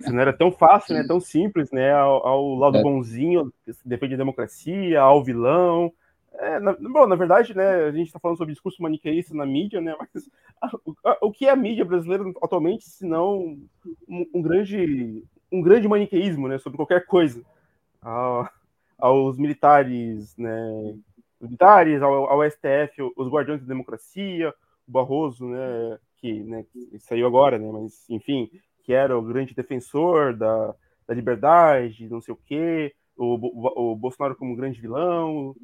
[0.00, 1.04] Isso não era tão fácil, né?
[1.06, 1.92] Tão simples, né?
[1.92, 2.82] Ao, ao lado é.
[2.82, 3.52] bonzinho,
[3.84, 5.92] depende da democracia, ao vilão.
[6.32, 9.78] É, na, bom, na verdade, né, a gente está falando sobre discurso maniqueísta na mídia,
[9.80, 9.94] né?
[9.98, 10.28] Mas
[10.60, 13.58] a, a, o que é a mídia brasileira atualmente, se não
[14.08, 16.58] um, um, grande, um grande maniqueísmo, né?
[16.58, 17.42] Sobre qualquer coisa.
[18.98, 20.94] aos militares, né?
[21.40, 24.54] Militares, ao, ao, STF, os guardiões da democracia,
[24.86, 28.50] o Barroso, né, que, né, que saiu agora, né, mas enfim,
[28.82, 30.74] que era o grande defensor da,
[31.06, 35.54] da liberdade, não sei o quê, o, o, o Bolsonaro como grande vilão,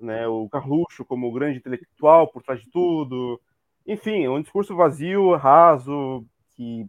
[0.00, 3.40] né, o Carluxo como grande intelectual por trás de tudo,
[3.86, 6.24] enfim, um discurso vazio, raso,
[6.56, 6.86] que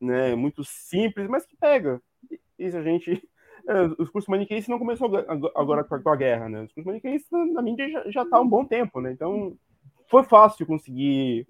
[0.00, 2.00] né, muito simples, mas que pega.
[2.58, 3.22] Isso a gente
[3.68, 5.10] é, o discurso maniqueísta não começou
[5.54, 6.62] agora com a guerra, né?
[6.62, 9.12] O discurso maniqueísta na mídia já está há um bom tempo, né?
[9.12, 9.54] Então
[10.08, 11.46] foi fácil conseguir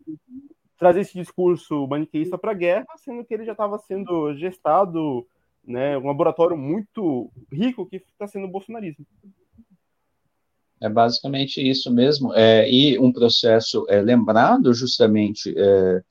[0.77, 5.25] trazer esse discurso maniqueísta para a guerra, sendo que ele já estava sendo gestado,
[5.65, 5.97] né?
[5.97, 9.07] Um laboratório muito rico que está sendo o bolsonarismo.
[10.81, 12.35] É basicamente isso mesmo.
[12.35, 16.03] É, e um processo é, lembrado justamente é,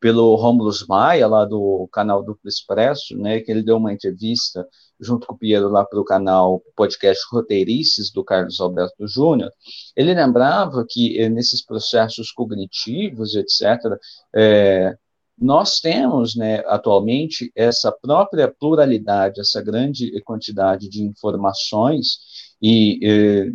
[0.00, 4.66] pelo Romulo Maia, lá do canal Duplo Expresso, né, que ele deu uma entrevista
[5.00, 9.50] junto com o Piero lá para o canal podcast Roteirices, do Carlos Alberto Júnior,
[9.96, 13.98] ele lembrava que eh, nesses processos cognitivos, etc.,
[14.34, 14.96] é,
[15.40, 22.18] nós temos, né, atualmente, essa própria pluralidade, essa grande quantidade de informações
[22.60, 23.52] e eh,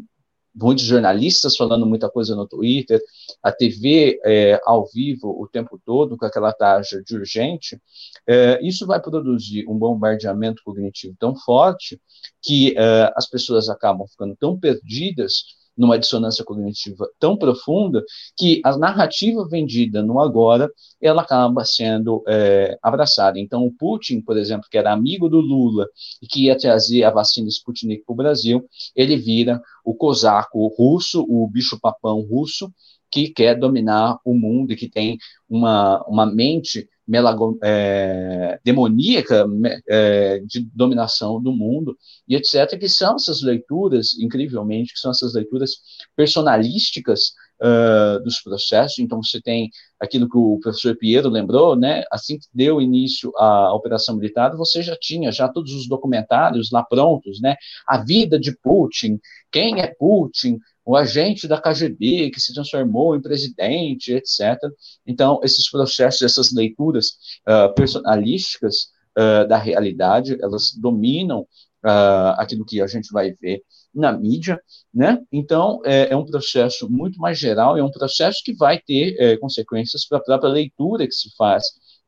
[0.55, 3.01] muitos jornalistas falando muita coisa no Twitter,
[3.43, 7.79] a TV é, ao vivo o tempo todo, com aquela taxa de urgente,
[8.27, 11.99] é, isso vai produzir um bombardeamento cognitivo tão forte
[12.41, 15.43] que é, as pessoas acabam ficando tão perdidas
[15.77, 18.03] numa dissonância cognitiva tão profunda
[18.37, 20.69] que a narrativa vendida no agora
[21.01, 23.39] ela acaba sendo é, abraçada.
[23.39, 25.87] Então, o Putin, por exemplo, que era amigo do Lula
[26.21, 28.65] e que ia trazer a vacina Sputnik para o Brasil,
[28.95, 32.71] ele vira o cosaco russo, o bicho-papão russo,
[33.15, 35.17] que quer dominar o mundo e que tem
[35.49, 39.45] uma, uma mente melago, é, demoníaca
[39.87, 41.97] é, de dominação do mundo
[42.27, 45.77] e etc., que são essas leituras, incrivelmente, que são essas leituras
[46.13, 48.99] personalísticas uh, dos processos.
[48.99, 52.03] Então, você tem aquilo que o professor Piero lembrou, né?
[52.11, 56.83] Assim que deu início à operação militar, você já tinha já todos os documentários lá
[56.83, 57.55] prontos, né?
[57.87, 59.19] A vida de Putin,
[59.51, 64.57] quem é Putin, o agente da KGB que se transformou em presidente, etc.
[65.05, 67.17] Então, esses processos, essas leituras
[67.47, 73.63] uh, personalísticas uh, da realidade, elas dominam uh, aquilo que a gente vai ver
[73.93, 74.59] na mídia,
[74.93, 75.19] né?
[75.31, 79.37] Então, é, é, um processo muito mais geral, é um processo que vai ter é,
[79.37, 81.63] consequências para a própria leitura que se faz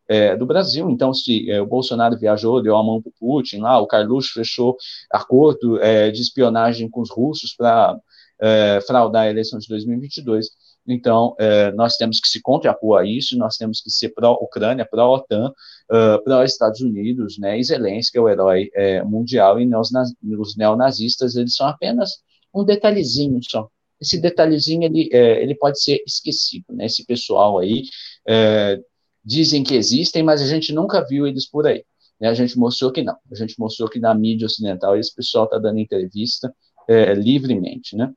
[0.08, 0.90] é, do Brasil.
[0.90, 4.34] Então, se é, o Bolsonaro viajou, deu a mão para o Putin, lá, o Carluxo
[4.34, 4.76] fechou
[5.12, 7.98] acordo é, de espionagem com os russos para
[8.40, 10.48] é, fraudar a eleição de 2022.
[10.88, 15.50] Então, é, nós temos que se contrapor a isso, nós temos que ser pró-Ucrânia, pró-OTAN,
[15.50, 19.90] uh, pró-Estados Unidos, né, e Zelensky é o herói é, mundial, e nós,
[20.40, 22.12] os neonazistas, eles são apenas
[22.56, 23.68] um detalhezinho só.
[24.00, 27.84] Esse detalhezinho, ele, é, ele pode ser esquecido, né, esse pessoal aí,
[28.26, 28.80] é,
[29.26, 31.84] dizem que existem, mas a gente nunca viu eles por aí.
[32.18, 35.44] Né, a gente mostrou que não, a gente mostrou que na mídia ocidental esse pessoal
[35.44, 36.54] está dando entrevista
[36.88, 38.14] é, livremente, né.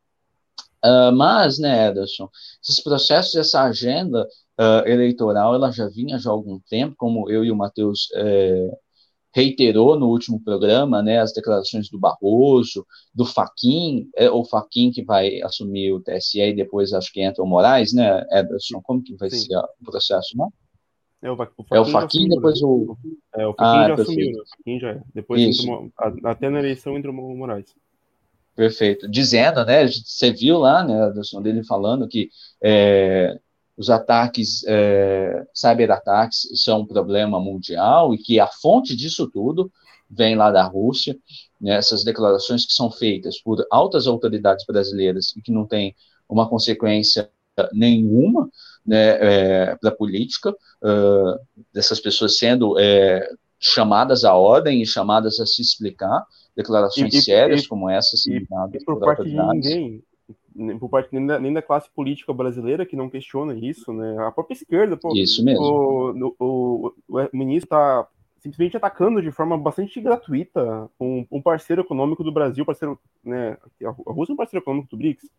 [0.85, 2.28] Uh, mas, né, Ederson,
[2.62, 4.26] esses processos, essa agenda
[4.59, 8.70] uh, eleitoral, ela já vinha já há algum tempo, como eu e o Matheus é,
[9.35, 15.05] reiterou no último programa, né, as declarações do Barroso, do Faquin, é o Faquin que
[15.05, 19.14] vai assumir o TSE e depois acho que entra o Moraes, né, Ederson, como que
[19.16, 19.47] vai Sim.
[19.47, 20.53] ser o processo, não?
[21.22, 22.97] É o, o Faquin, é depois o...
[23.37, 24.41] É, o Faquin ah, já assumiu, né?
[24.41, 25.03] o Faquin já é.
[25.14, 25.93] Depois, entrou,
[26.24, 27.74] até na eleição entrou o Moraes.
[28.55, 29.09] Perfeito.
[29.09, 29.86] Dizendo, né?
[29.86, 32.28] Você viu lá, né, Anderson, dele falando que
[32.62, 33.38] é,
[33.76, 39.72] os ataques, é, cyberataques, são um problema mundial e que a fonte disso tudo
[40.11, 41.16] vem lá da Rússia.
[41.61, 45.94] Né, essas declarações que são feitas por altas autoridades brasileiras e que não têm
[46.28, 47.30] uma consequência
[47.72, 48.48] nenhuma
[48.86, 53.28] né, é, para a política, uh, dessas pessoas sendo é,
[53.61, 56.25] chamadas à ordem e chamadas a se explicar,
[56.57, 60.03] declarações e, sérias e, como essas e, e por, por parte de ninguém,
[60.79, 64.17] por parte nem da, nem da, classe política brasileira que não questiona isso, né?
[64.27, 65.63] A própria esquerda, pô, isso mesmo.
[65.63, 68.09] O, o, o, o ministro está
[68.41, 73.57] simplesmente atacando de forma bastante gratuita um, um, parceiro econômico do Brasil, parceiro, né?
[73.85, 75.31] A Rússia é um parceiro econômico do BRICS,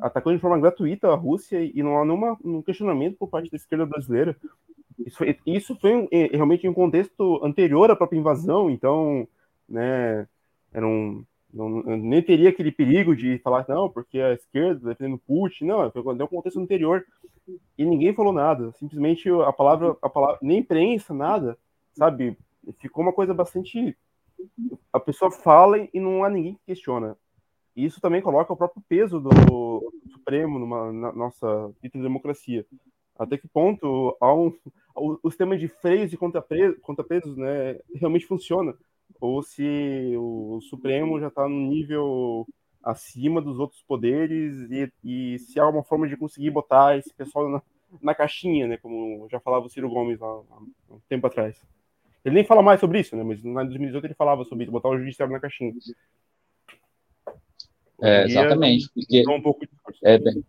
[0.00, 3.56] atacando de forma gratuita a Rússia e não há nenhum um questionamento por parte da
[3.56, 4.36] esquerda brasileira.
[4.98, 9.26] Isso foi, isso foi um, realmente em um contexto anterior à própria invasão, então,
[9.68, 10.26] né?
[10.72, 11.24] Era um
[11.54, 16.02] não, nem teria aquele perigo de falar, não, porque a esquerda defendendo Putin, não, foi
[16.02, 17.06] um contexto anterior.
[17.78, 21.56] E ninguém falou nada, simplesmente a palavra, a palavra nem imprensa, nada,
[21.92, 22.36] sabe?
[22.80, 23.96] Ficou uma coisa bastante.
[24.92, 27.16] A pessoa fala e não há ninguém que questiona.
[27.76, 32.64] E isso também coloca o próprio peso do Supremo numa, na nossa democracia.
[33.16, 34.52] Até que ponto um,
[34.94, 38.74] o, sistema de freios e contrapesos né, realmente funciona
[39.20, 42.46] ou se o Supremo já está no nível
[42.82, 47.48] acima dos outros poderes e, e, se há uma forma de conseguir botar esse pessoal
[47.48, 47.62] na,
[48.02, 48.76] na caixinha, né?
[48.76, 50.58] Como já falava o Ciro Gomes há, há
[50.90, 51.58] um tempo atrás.
[52.24, 53.22] Ele nem fala mais sobre isso, né?
[53.22, 55.72] Mas em 2018 ele falava sobre isso, botar o judiciário na caixinha.
[58.04, 59.66] É, exatamente, porque um pouco
[60.02, 60.44] é, bem,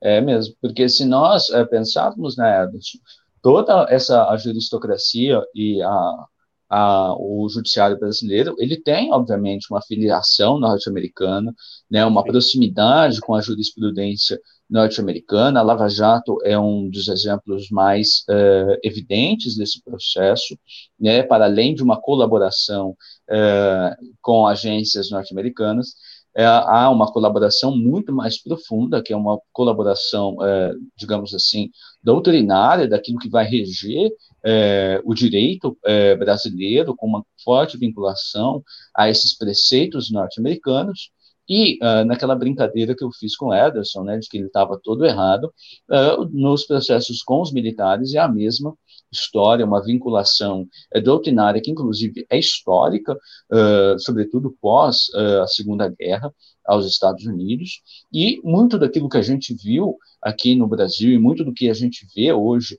[0.00, 2.98] é mesmo, porque se nós é, pensarmos, né, Edson,
[3.42, 6.26] toda essa a juristocracia e a,
[6.68, 11.54] a, o judiciário brasileiro, ele tem, obviamente, uma filiação norte-americana,
[11.90, 14.38] né, uma proximidade com a jurisprudência
[14.68, 15.60] norte-americana.
[15.60, 20.58] A Lava Jato é um dos exemplos mais uh, evidentes desse processo,
[21.00, 22.90] né, para além de uma colaboração
[23.30, 25.94] uh, com agências norte-americanas,
[26.36, 31.70] é, há uma colaboração muito mais profunda, que é uma colaboração, é, digamos assim,
[32.02, 34.10] doutrinária, daquilo que vai reger
[34.44, 38.62] é, o direito é, brasileiro, com uma forte vinculação
[38.96, 41.10] a esses preceitos norte-americanos,
[41.48, 44.78] e uh, naquela brincadeira que eu fiz com o Ederson, né, de que ele estava
[44.78, 45.52] todo errado,
[45.90, 48.74] uh, nos processos com os militares é a mesma
[49.10, 55.88] história, uma vinculação é, doutrinária que, inclusive, é histórica, uh, sobretudo pós uh, a Segunda
[55.88, 56.32] Guerra,
[56.64, 57.80] aos Estados Unidos,
[58.12, 61.72] e muito daquilo que a gente viu aqui no Brasil e muito do que a
[61.72, 62.78] gente vê hoje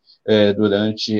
[0.55, 1.15] durante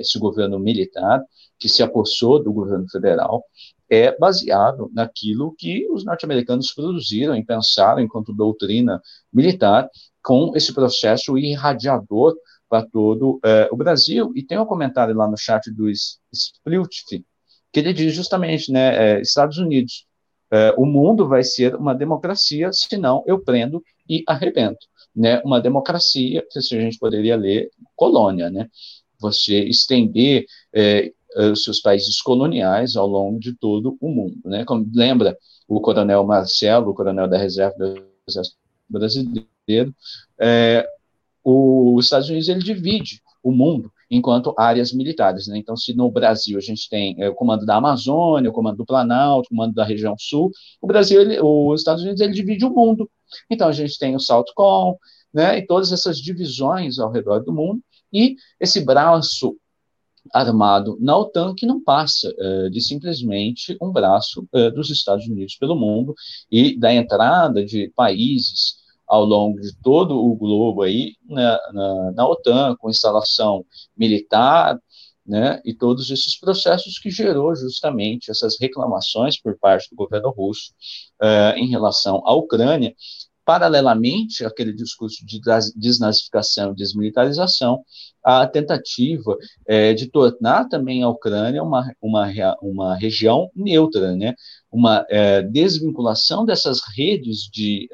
[0.00, 1.22] esse governo militar,
[1.60, 3.44] que se apossou do governo federal,
[3.90, 9.00] é baseado naquilo que os norte-americanos produziram e pensaram enquanto doutrina
[9.32, 9.88] militar,
[10.22, 12.34] com esse processo irradiador
[12.68, 14.32] para todo é, o Brasil.
[14.34, 17.24] E tem um comentário lá no chat do Splutf,
[17.72, 20.06] que ele diz justamente, né, é, Estados Unidos,
[20.50, 24.86] é, o mundo vai ser uma democracia, senão eu prendo e arrebento.
[25.14, 25.40] Né?
[25.44, 28.68] Uma democracia, se a gente poderia ler, colônia, né?
[29.20, 31.12] Você estender é,
[31.50, 34.64] os seus países coloniais ao longo de todo o mundo, né?
[34.64, 35.36] Como lembra
[35.66, 38.56] o coronel Marcelo, o coronel da reserva do Exército
[38.88, 39.94] Brasileiro,
[40.38, 40.86] é,
[41.50, 45.46] os Estados Unidos ele divide o mundo enquanto áreas militares.
[45.46, 45.58] Né?
[45.58, 48.86] Então, se no Brasil a gente tem é, o comando da Amazônia, o comando do
[48.86, 50.50] Planalto, o comando da região sul,
[50.80, 53.10] o Brasil, ele, os Estados Unidos, ele divide o mundo.
[53.50, 54.96] Então, a gente tem o SALTCOM,
[55.32, 59.56] né, e todas essas divisões ao redor do mundo, e esse braço
[60.32, 65.56] armado na OTAN que não passa é, de simplesmente um braço é, dos Estados Unidos
[65.56, 66.14] pelo mundo
[66.50, 68.76] e da entrada de países
[69.08, 73.64] ao longo de todo o globo aí na, na, na OTAN, com instalação
[73.96, 74.78] militar,
[75.26, 80.72] né, e todos esses processos que gerou justamente essas reclamações por parte do governo russo
[81.20, 82.94] uh, em relação à Ucrânia,
[83.44, 85.40] paralelamente àquele discurso de
[85.76, 87.82] desnazificação e desmilitarização,
[88.22, 89.36] a tentativa
[89.66, 92.30] é, de tornar também a Ucrânia uma, uma,
[92.60, 94.34] uma região neutra, né,
[94.70, 97.88] uma é, desvinculação dessas redes de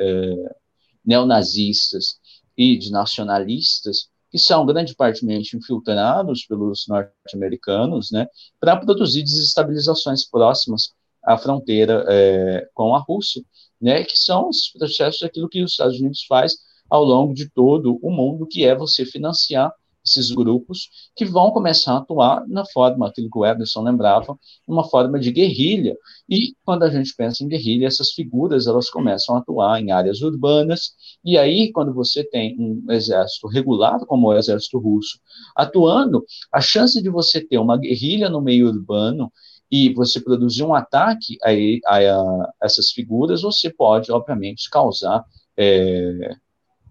[1.05, 2.19] neonazistas
[2.57, 8.27] e de nacionalistas, que são grande partemente infiltrados pelos norte-americanos, né,
[8.59, 13.43] para produzir desestabilizações próximas à fronteira é, com a Rússia,
[13.81, 16.55] né, que são os processos daquilo que os Estados Unidos faz
[16.91, 19.73] ao longo de todo o mundo, que é você financiar
[20.05, 24.85] esses grupos que vão começar a atuar na forma, aquilo que o Ederson lembrava, uma
[24.85, 25.97] forma de guerrilha.
[26.29, 30.21] E quando a gente pensa em guerrilha, essas figuras elas começam a atuar em áreas
[30.21, 30.93] urbanas.
[31.25, 35.19] E aí, quando você tem um exército regulado, como o exército russo,
[35.57, 39.33] atuando, a chance de você ter uma guerrilha no meio urbano
[39.71, 41.51] e você produzir um ataque a,
[41.95, 45.25] a, a essas figuras, você pode, obviamente, causar
[45.57, 46.37] é,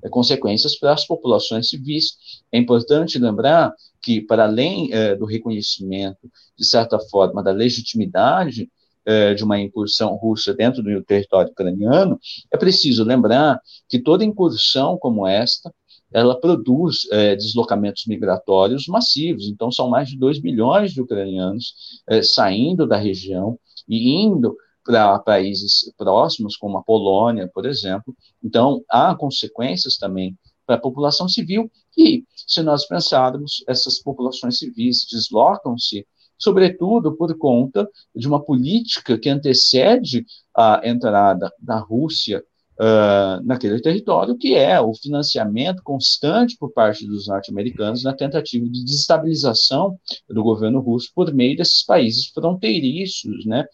[0.09, 2.17] consequências para as populações civis.
[2.51, 8.69] É importante lembrar que, para além é, do reconhecimento, de certa forma, da legitimidade
[9.05, 12.19] é, de uma incursão russa dentro do território ucraniano,
[12.51, 13.59] é preciso lembrar
[13.89, 15.73] que toda incursão como esta,
[16.11, 19.47] ela produz é, deslocamentos migratórios massivos.
[19.47, 21.73] Então, são mais de 2 milhões de ucranianos
[22.07, 23.57] é, saindo da região
[23.89, 24.55] e indo
[24.85, 28.15] para países próximos, como a Polônia, por exemplo.
[28.43, 35.05] Então, há consequências também para a população civil, e, se nós pensarmos, essas populações civis
[35.11, 36.07] deslocam-se,
[36.37, 42.43] sobretudo por conta de uma política que antecede a entrada da Rússia
[42.79, 48.83] uh, naquele território, que é o financiamento constante por parte dos norte-americanos na tentativa de
[48.83, 49.97] desestabilização
[50.29, 53.65] do governo russo por meio desses países fronteiriços, né,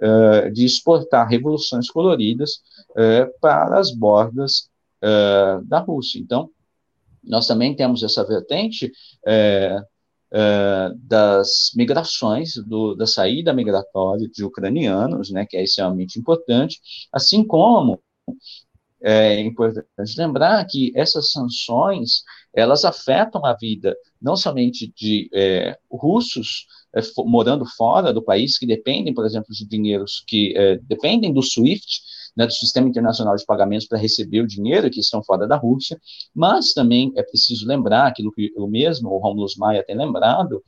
[0.00, 4.68] uh, de exportar revoluções coloridas uh, para as bordas
[5.02, 6.18] uh, da Rússia.
[6.18, 6.50] Então,
[7.22, 8.90] nós também temos essa vertente
[11.02, 16.80] das migrações, do, da saída migratória de ucranianos, né, que é extremamente importante,
[17.12, 18.00] assim como
[19.00, 22.22] é importante lembrar que essas sanções
[22.54, 28.66] elas afetam a vida não somente de é, russos é, morando fora do país, que
[28.66, 32.00] dependem, por exemplo, de dinheiros que é, dependem do SWIFT,
[32.36, 36.00] né, do Sistema Internacional de Pagamentos, para receber o dinheiro que estão fora da Rússia,
[36.34, 40.62] mas também é preciso lembrar aquilo que eu mesmo, o Romulo Maia, tem lembrado,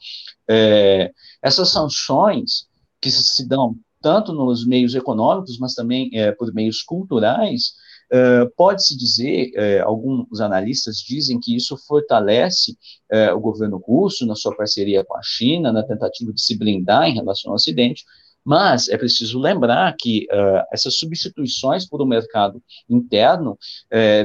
[0.48, 2.66] é, essas sanções
[3.00, 7.74] que se dão tanto nos meios econômicos, mas também é, por meios culturais,
[8.12, 12.72] Uh, Pode-se dizer, uh, alguns analistas dizem que isso fortalece
[13.12, 17.08] uh, o governo russo na sua parceria com a China, na tentativa de se blindar
[17.08, 18.04] em relação ao Ocidente,
[18.44, 20.26] mas é preciso lembrar que
[20.72, 23.58] essas substituições por um mercado interno,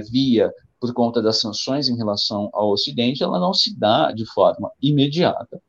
[0.09, 0.49] via
[0.79, 5.61] por conta das sanções em relação ao Ocidente, ela não se dá de forma imediata.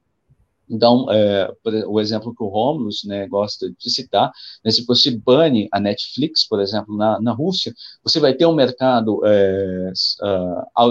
[0.69, 1.53] Então, é,
[1.87, 4.31] o exemplo que o Romulus né, gosta de citar,
[4.65, 7.73] né, se você bane a Netflix, por exemplo, na, na Rússia,
[8.03, 9.93] você vai ter um mercado é,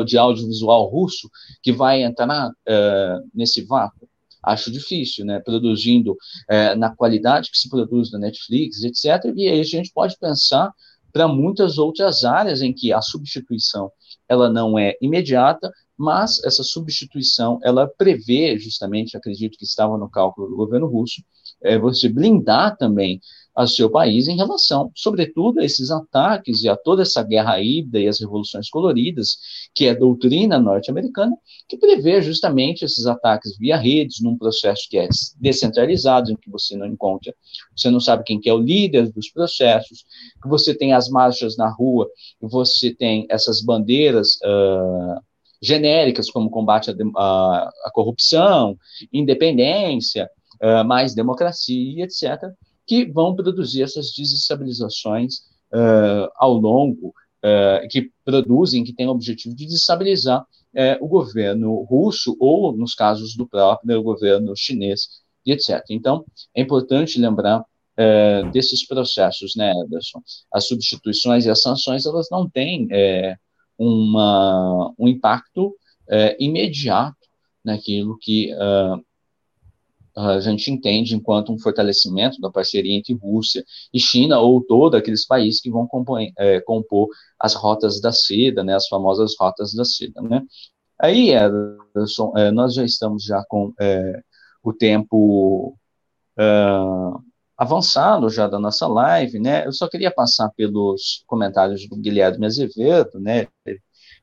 [0.05, 1.29] de audiovisual russo
[1.61, 4.07] que vai entrar uh, nesse vácuo.
[4.41, 5.39] Acho difícil, né?
[5.39, 9.33] Produzindo uh, na qualidade que se produz na Netflix, etc.
[9.35, 10.71] E aí a gente pode pensar
[11.11, 13.91] para muitas outras áreas em que a substituição
[14.27, 20.49] ela não é imediata, mas essa substituição, ela prevê justamente, acredito que estava no cálculo
[20.49, 21.23] do governo russo,
[21.63, 23.21] é, você blindar também
[23.55, 27.99] ao seu país em relação, sobretudo, a esses ataques e a toda essa guerra híbrida
[28.01, 29.37] e as revoluções coloridas,
[29.73, 34.97] que é a doutrina norte-americana, que prevê justamente esses ataques via redes, num processo que
[34.97, 35.07] é
[35.39, 37.33] descentralizado, em que você não encontra,
[37.73, 40.05] você não sabe quem que é o líder dos processos,
[40.41, 42.09] que você tem as marchas na rua,
[42.41, 45.23] você tem essas bandeiras uh,
[45.65, 48.77] genéricas, como combate à, corrupção,
[49.11, 50.29] independência,
[50.61, 52.51] uh, mais democracia, etc.,
[52.85, 55.37] que vão produzir essas desestabilizações
[55.73, 60.45] uh, ao longo, uh, que produzem, que têm o objetivo de desestabilizar
[60.99, 65.07] o governo russo, ou, nos casos do próprio, governo chinês,
[65.45, 65.81] etc.
[65.89, 67.63] Então, é importante lembrar
[68.51, 70.21] desses processos, né, Ederson?
[70.53, 72.89] As substituições e as sanções, elas não têm
[73.77, 75.75] uma, um impacto
[76.39, 77.17] imediato
[77.63, 78.51] naquilo que
[80.15, 85.25] a gente entende enquanto um fortalecimento da parceria entre Rússia e China, ou todos aqueles
[85.25, 89.83] países que vão compor, é, compor as rotas da seda, né, as famosas rotas da
[89.83, 90.21] seda.
[90.21, 90.41] Né.
[90.97, 94.21] Aí, Ederson, é, nós já estamos já com é,
[94.63, 95.77] o tempo
[96.39, 97.23] uh,
[97.57, 103.19] avançado já da nossa live, né, eu só queria passar pelos comentários do Guilherme Azevedo,
[103.19, 103.47] né,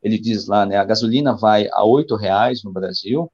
[0.02, 3.32] ele diz lá, né, a gasolina vai a R$ reais no Brasil,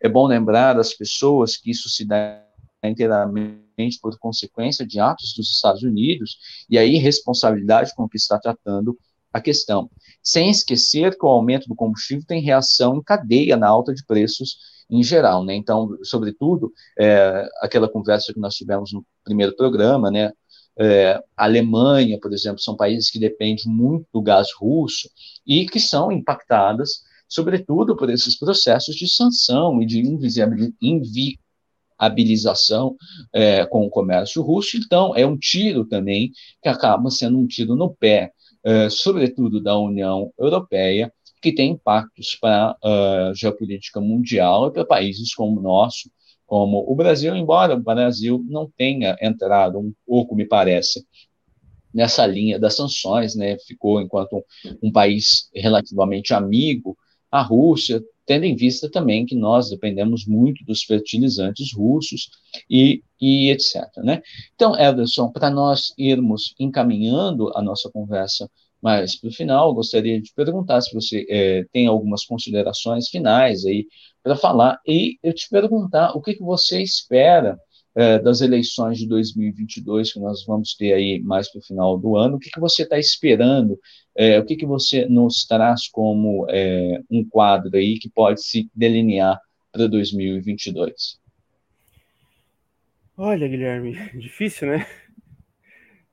[0.00, 2.44] é bom lembrar às pessoas que isso se dá
[2.84, 6.38] inteiramente por consequência de atos dos Estados Unidos
[6.68, 8.96] e a irresponsabilidade com que está tratando
[9.32, 9.90] a questão.
[10.22, 14.56] Sem esquecer que o aumento do combustível tem reação em cadeia na alta de preços
[14.90, 15.54] em geral, né?
[15.54, 20.32] Então, sobretudo, é, aquela conversa que nós tivemos no primeiro programa, né?
[20.80, 25.10] É, Alemanha, por exemplo, são países que dependem muito do gás russo
[25.44, 30.02] e que são impactadas sobretudo por esses processos de sanção e de
[30.80, 32.96] inviabilização
[33.32, 34.78] é, com o comércio russo.
[34.78, 36.32] Então, é um tiro também
[36.62, 38.32] que acaba sendo um tiro no pé,
[38.64, 45.34] é, sobretudo da União Europeia, que tem impactos para a geopolítica mundial e para países
[45.34, 46.10] como o nosso,
[46.46, 51.06] como o Brasil, embora o Brasil não tenha entrado um pouco, me parece,
[51.92, 53.58] nessa linha das sanções, né?
[53.66, 54.42] Ficou enquanto um,
[54.84, 56.96] um país relativamente amigo
[57.30, 62.30] à Rússia, tendo em vista também que nós dependemos muito dos fertilizantes russos
[62.68, 63.84] e, e etc.
[63.98, 64.22] Né?
[64.54, 68.50] Então, Ederson, para nós irmos encaminhando a nossa conversa
[68.82, 73.86] mais para o final, gostaria de perguntar se você é, tem algumas considerações finais aí
[74.22, 77.58] para falar e eu te perguntar o que, que você espera
[77.94, 82.16] é, das eleições de 2022 que nós vamos ter aí mais para o final do
[82.16, 83.78] ano, o que, que você está esperando,
[84.16, 88.70] é, o que, que você nos traz como é, um quadro aí que pode se
[88.74, 89.40] delinear
[89.72, 91.18] para 2022?
[93.16, 94.86] Olha, Guilherme, difícil, né?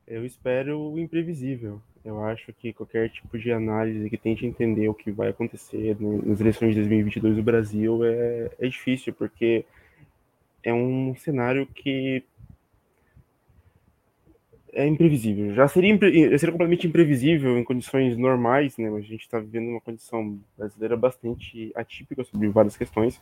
[0.07, 1.81] Eu espero o imprevisível.
[2.06, 6.40] Eu acho que qualquer tipo de análise que tente entender o que vai acontecer nas
[6.40, 9.65] eleições de 2022 do Brasil é, é difícil, porque
[10.64, 12.23] é um cenário que
[14.72, 15.56] é imprevisível.
[15.56, 18.88] Já seria, seria completamente imprevisível em condições normais, né?
[18.90, 23.19] A gente está vivendo uma condição brasileira bastante atípica sobre várias questões.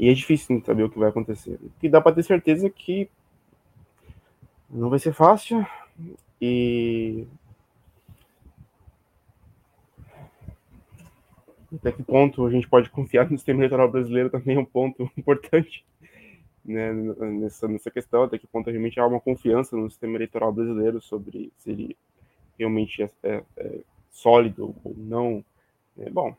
[0.00, 1.60] E é difícil saber o que vai acontecer.
[1.78, 3.08] Que dá para ter certeza que
[4.68, 5.64] não vai ser fácil
[6.40, 7.24] e
[11.74, 15.10] até que ponto a gente pode confiar no sistema eleitoral brasileiro também é um ponto
[15.16, 15.84] importante
[16.64, 21.00] né, nessa, nessa questão, até que ponto realmente há uma confiança no sistema eleitoral brasileiro
[21.00, 21.96] sobre se ele
[22.58, 23.80] realmente é, é, é
[24.10, 25.44] sólido ou não.
[25.98, 26.36] É, bom,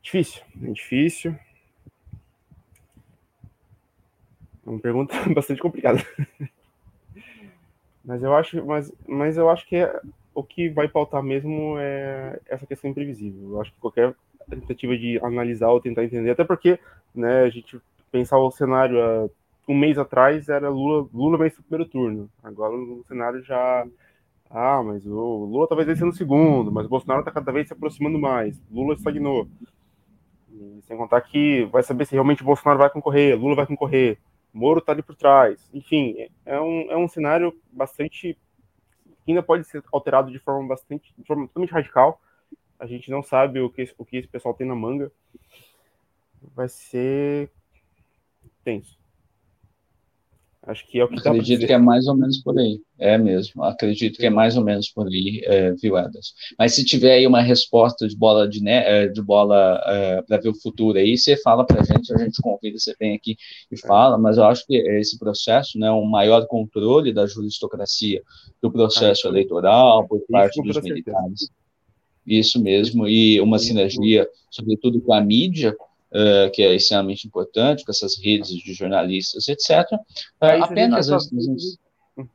[0.00, 1.36] difícil, é difícil.
[4.66, 6.02] É uma pergunta bastante complicada.
[8.04, 10.00] mas eu acho, mas, mas eu acho que é,
[10.34, 13.50] o que vai pautar mesmo é essa questão imprevisível.
[13.50, 14.14] Eu acho que qualquer
[14.56, 16.78] tentativa de analisar ou tentar entender, até porque
[17.14, 17.80] né, a gente
[18.10, 19.28] pensar o cenário há
[19.68, 22.30] um mês atrás era Lula, Lula vence o primeiro turno.
[22.42, 23.86] Agora o cenário já.
[24.50, 25.10] Ah, mas o
[25.44, 28.58] Lula talvez vença no segundo, mas o Bolsonaro está cada vez se aproximando mais.
[28.70, 29.46] Lula estagnou.
[30.50, 34.18] E, sem contar que vai saber se realmente o Bolsonaro vai concorrer, Lula vai concorrer,
[34.52, 35.68] Moro está ali por trás.
[35.72, 38.36] Enfim, é um, é um cenário bastante.
[39.24, 41.12] que ainda pode ser alterado de forma bastante.
[41.16, 42.20] de forma totalmente radical
[42.78, 45.10] a gente não sabe o que, o que esse pessoal tem na manga.
[46.54, 47.50] Vai ser
[48.62, 48.98] tenso.
[50.68, 52.78] Acho que é o que Acredito que é mais ou menos por aí.
[52.98, 53.64] É mesmo.
[53.64, 56.34] Acredito que é mais ou menos por aí, é, viu, Ederson?
[56.58, 60.36] Mas se tiver aí uma resposta de bola de, né, é, de bola é, para
[60.36, 63.34] ver o futuro aí, você fala para a gente, a gente convida, você vem aqui
[63.72, 63.78] e é.
[63.78, 64.18] fala.
[64.18, 68.22] Mas eu acho que esse processo, né, um maior controle da juristocracia
[68.60, 71.50] do processo ah, eleitoral por parte dos militares.
[72.28, 75.74] Isso mesmo, e uma sinergia, sobretudo com a mídia,
[76.12, 79.90] uh, que é extremamente importante, com essas redes de jornalistas, etc.
[80.40, 81.08] Uh, apenas.
[81.08, 81.18] Tá...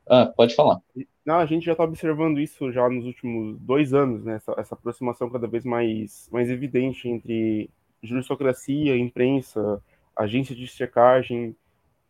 [0.08, 0.80] Ah, pode falar.
[1.26, 4.36] Não, a gente já está observando isso já nos últimos dois anos, né?
[4.36, 7.70] Essa, essa, aproximação cada vez mais, mais evidente entre
[8.02, 9.82] juristocracia, imprensa,
[10.16, 11.56] agência de checagem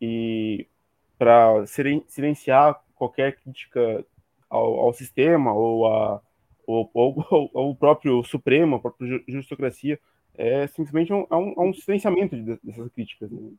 [0.00, 0.66] e
[1.18, 1.64] para
[2.08, 4.04] silenciar qualquer crítica
[4.48, 6.20] ao, ao sistema ou a
[6.66, 9.98] ou, ou, ou, o próprio Supremo, a própria juristocracia,
[10.34, 13.30] é simplesmente um, é um, é um silenciamento dessas críticas.
[13.30, 13.52] Né?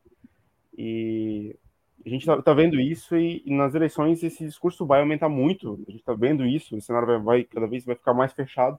[0.76, 1.56] E
[2.04, 5.82] a gente está tá vendo isso e, e, nas eleições esse discurso vai aumentar muito.
[5.88, 8.78] A gente está vendo isso, o cenário vai, vai, cada vez vai ficar mais fechado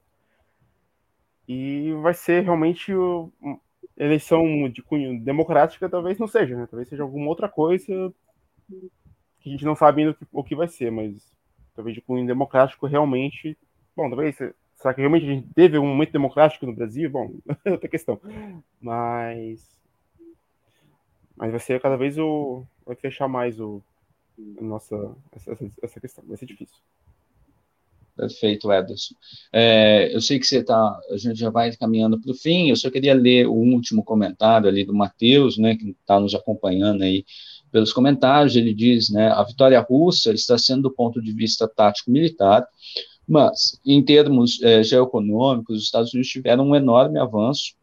[1.46, 3.32] e vai ser realmente o,
[3.96, 6.66] eleição de cunho democrática, talvez não seja, né?
[6.70, 8.14] Talvez seja alguma outra coisa
[9.40, 11.36] que a gente não sabe ainda o que, o que vai ser, mas
[11.74, 13.58] talvez de cunho democrático realmente
[13.98, 14.36] Bom, talvez,
[14.76, 17.10] será que realmente a gente teve um momento democrático no Brasil?
[17.10, 17.32] Bom,
[17.64, 18.20] é outra questão.
[18.80, 19.76] Mas.
[21.36, 22.62] Mas vai ser cada vez o.
[22.86, 23.82] Vai fechar mais o.
[24.60, 25.16] Nossa.
[25.32, 26.22] Essa, essa questão.
[26.28, 26.76] Vai ser difícil.
[28.16, 29.16] Perfeito, Ederson.
[29.52, 32.76] É, eu sei que você está, a gente já vai caminhando para o fim, eu
[32.76, 37.24] só queria ler o último comentário ali do Matheus, né, que está nos acompanhando aí
[37.70, 42.66] pelos comentários, ele diz, né, a vitória russa está sendo do ponto de vista tático-militar,
[43.28, 47.74] mas, em termos é, geoeconômicos, os Estados Unidos tiveram um enorme avanço,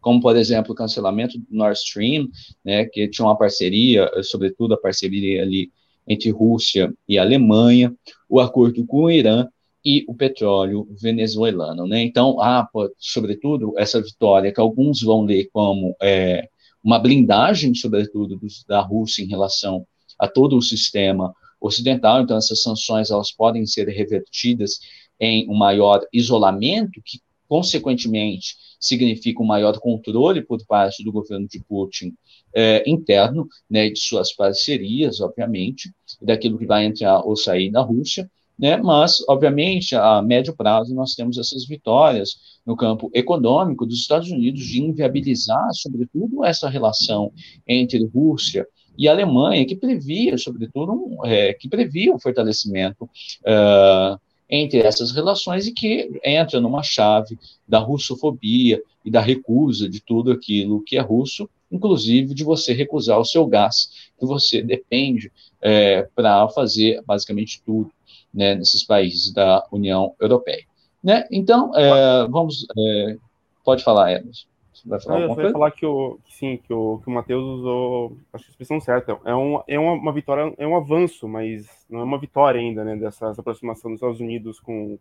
[0.00, 2.28] como, por exemplo, o cancelamento do Nord Stream,
[2.64, 5.70] né, que tinha uma parceria, eh, sobretudo a parceria ali
[6.08, 7.94] entre Rússia e Alemanha,
[8.28, 9.46] o acordo com o Irã,
[9.84, 11.86] e o petróleo venezuelano.
[11.86, 12.02] Né?
[12.02, 12.68] Então, há,
[12.98, 16.48] sobretudo, essa vitória que alguns vão ler como é,
[16.82, 19.86] uma blindagem, sobretudo, dos, da Rússia em relação
[20.18, 22.22] a todo o sistema ocidental.
[22.22, 24.80] Então, essas sanções elas podem ser revertidas
[25.18, 31.62] em um maior isolamento, que, consequentemente, significa um maior controle por parte do governo de
[31.62, 32.14] Putin
[32.54, 35.92] é, interno, né, de suas parcerias, obviamente,
[36.22, 38.28] daquilo que vai entrar ou sair da Rússia,
[38.58, 44.30] né, mas, obviamente, a médio prazo nós temos essas vitórias no campo econômico dos Estados
[44.30, 47.32] Unidos de inviabilizar, sobretudo, essa relação
[47.66, 54.80] entre Rússia e Alemanha, que previa, sobretudo, um, é, que previa um fortalecimento uh, entre
[54.80, 60.82] essas relações e que entra numa chave da russofobia e da recusa de tudo aquilo
[60.82, 65.30] que é russo, inclusive de você recusar o seu gás, que você depende
[65.62, 67.90] é, para fazer basicamente tudo
[68.34, 70.64] né, nesses países da União Europeia.
[71.02, 71.26] Né?
[71.30, 72.66] Então, é, vamos.
[72.76, 73.16] É,
[73.64, 74.49] pode falar, Emerson.
[74.86, 78.16] Vai falar eu ia falar que, o, que sim, que o, que o Matheus usou
[78.32, 79.18] acho que a expressão certa.
[79.24, 82.84] É, um, é uma, uma, vitória, é um avanço, mas não é uma vitória ainda,
[82.84, 82.96] né?
[82.96, 84.98] Dessa aproximação dos Estados Unidos com,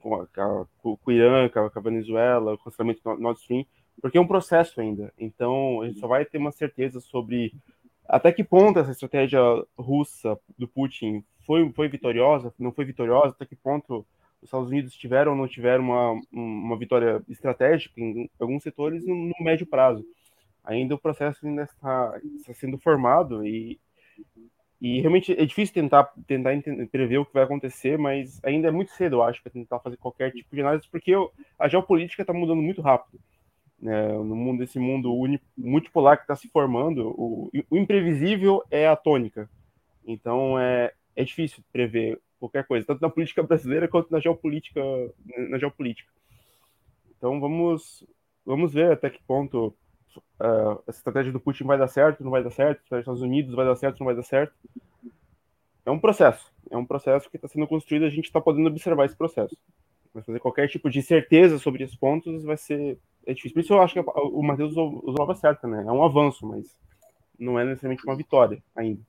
[0.00, 0.26] com, a,
[0.82, 3.64] com, o Irã, com a, com a Venezuela, o cancelamento do Nord Stream,
[4.00, 5.12] porque é um processo ainda.
[5.18, 7.52] Então, a gente só vai ter uma certeza sobre
[8.06, 9.40] até que ponto essa estratégia
[9.78, 14.04] russa do Putin foi, foi vitoriosa, não foi vitoriosa, até que ponto
[14.44, 19.14] os Estados Unidos tiveram ou não tiveram uma, uma vitória estratégica em alguns setores no,
[19.14, 20.04] no médio prazo.
[20.62, 23.80] Ainda o processo ainda está, está sendo formado e,
[24.80, 26.50] e realmente é difícil tentar, tentar
[26.92, 29.96] prever o que vai acontecer, mas ainda é muito cedo, eu acho, para tentar fazer
[29.96, 31.12] qualquer tipo de análise, porque
[31.58, 33.18] a geopolítica está mudando muito rápido.
[33.80, 34.08] Né?
[34.12, 35.10] No mundo, desse mundo
[35.56, 39.48] multipolar que está se formando, o, o imprevisível é a tônica.
[40.06, 44.80] Então é, é difícil prever qualquer coisa, tanto na política brasileira quanto na geopolítica,
[45.50, 46.10] na geopolítica.
[47.16, 48.04] Então vamos,
[48.44, 49.74] vamos ver até que ponto
[50.40, 53.18] uh, a estratégia do Putin vai dar certo, não vai dar certo, a estratégia dos
[53.18, 54.54] Estados Unidos vai dar certo, não vai dar certo.
[55.86, 59.04] É um processo, é um processo que está sendo construído, a gente está podendo observar
[59.04, 59.56] esse processo.
[60.12, 63.54] Mas fazer qualquer tipo de certeza sobre esses pontos vai ser é difícil.
[63.54, 65.82] Por isso eu acho que o Matheus usou, usou a palavra certa, né?
[65.86, 66.78] É um avanço, mas
[67.38, 69.00] não é necessariamente uma vitória ainda.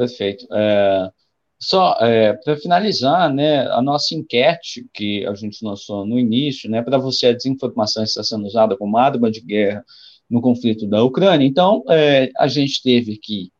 [0.00, 0.46] Perfeito.
[0.50, 1.10] É,
[1.58, 6.80] só é, para finalizar, né, a nossa enquete que a gente lançou no início, né,
[6.80, 9.84] para você a desinformação está sendo usada como arma de guerra
[10.28, 11.46] no conflito da Ucrânia.
[11.46, 13.52] Então, é, a gente teve que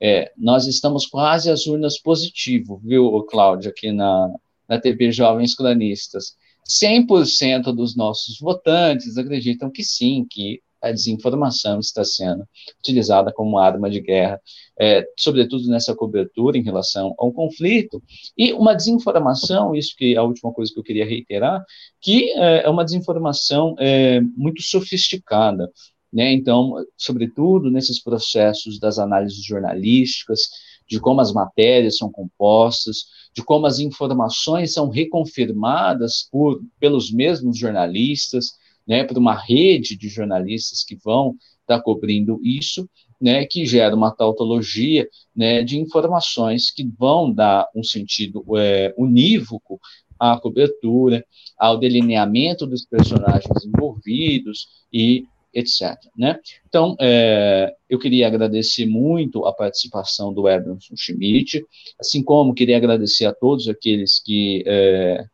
[0.00, 4.32] é, nós estamos quase às urnas positivo, viu, Cláudio, aqui na,
[4.68, 6.36] na TV Jovens Cronistas.
[6.64, 12.44] 100% dos nossos votantes acreditam que sim, que a desinformação está sendo
[12.78, 14.40] utilizada como arma de guerra,
[14.78, 18.02] é, sobretudo nessa cobertura em relação ao conflito,
[18.36, 21.64] e uma desinformação, isso que é a última coisa que eu queria reiterar,
[22.00, 25.70] que é, é uma desinformação é, muito sofisticada,
[26.12, 26.32] né?
[26.32, 30.40] Então, sobretudo nesses processos das análises jornalísticas,
[30.88, 37.58] de como as matérias são compostas, de como as informações são reconfirmadas por, pelos mesmos
[37.58, 38.52] jornalistas,
[38.88, 42.88] né, por uma rede de jornalistas que vão estar tá cobrindo isso,
[43.20, 45.06] né, que gera uma tautologia
[45.36, 49.78] né, de informações que vão dar um sentido é, unívoco
[50.18, 51.24] à cobertura,
[51.58, 55.96] ao delineamento dos personagens envolvidos e etc.
[56.16, 56.38] Né?
[56.68, 61.64] Então, é, eu queria agradecer muito a participação do Emerson Schmidt,
[61.98, 65.24] assim como queria agradecer a todos aqueles que é,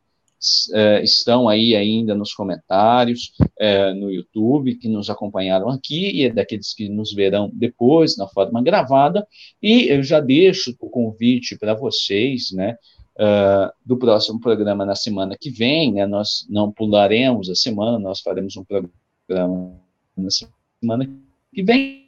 [0.73, 6.29] é, estão aí ainda nos comentários é, no YouTube, que nos acompanharam aqui, e é
[6.29, 9.25] daqueles que nos verão depois, na forma gravada,
[9.61, 12.77] e eu já deixo o convite para vocês, né,
[13.17, 18.19] uh, do próximo programa na semana que vem, né, nós não pularemos a semana, nós
[18.19, 19.79] faremos um programa
[20.17, 21.09] na semana
[21.53, 22.05] que vem,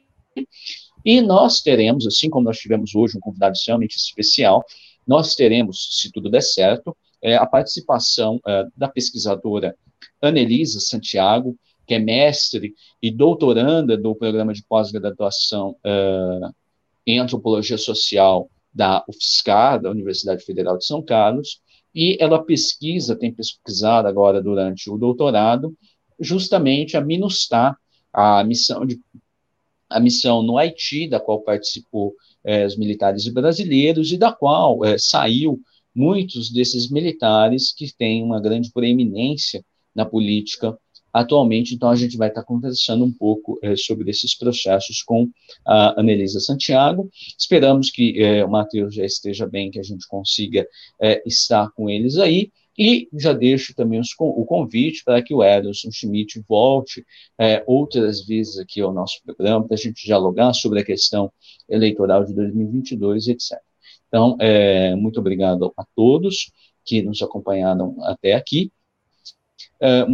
[1.04, 4.64] e nós teremos, assim como nós tivemos hoje um convidado extremamente especial,
[5.06, 9.76] nós teremos, se tudo der certo, é, a participação é, da pesquisadora
[10.20, 16.40] Anelisa Santiago, que é mestre e doutoranda do programa de pós-graduação é,
[17.06, 21.60] em antropologia social da UFSCar, da Universidade Federal de São Carlos,
[21.94, 25.74] e ela pesquisa, tem pesquisado agora durante o doutorado,
[26.20, 27.76] justamente a MINUSTAH,
[28.12, 29.00] a missão de
[29.90, 32.14] a missão no Haiti, da qual participou
[32.44, 35.58] é, os militares brasileiros e da qual é, saiu
[35.98, 40.78] muitos desses militares que têm uma grande proeminência na política
[41.12, 45.28] atualmente, então a gente vai estar conversando um pouco é, sobre esses processos com
[45.66, 47.10] a Anelisa Santiago.
[47.36, 50.66] Esperamos que é, o Matheus já esteja bem, que a gente consiga
[51.00, 52.52] é, estar com eles aí.
[52.78, 57.04] E já deixo também os, o convite para que o Ederson Schmidt volte
[57.36, 61.32] é, outras vezes aqui ao nosso programa, para a gente dialogar sobre a questão
[61.68, 63.67] eleitoral de 2022, etc.
[64.08, 66.50] Então, é, muito obrigado a todos
[66.84, 68.72] que nos acompanharam até aqui.
[69.80, 70.04] É,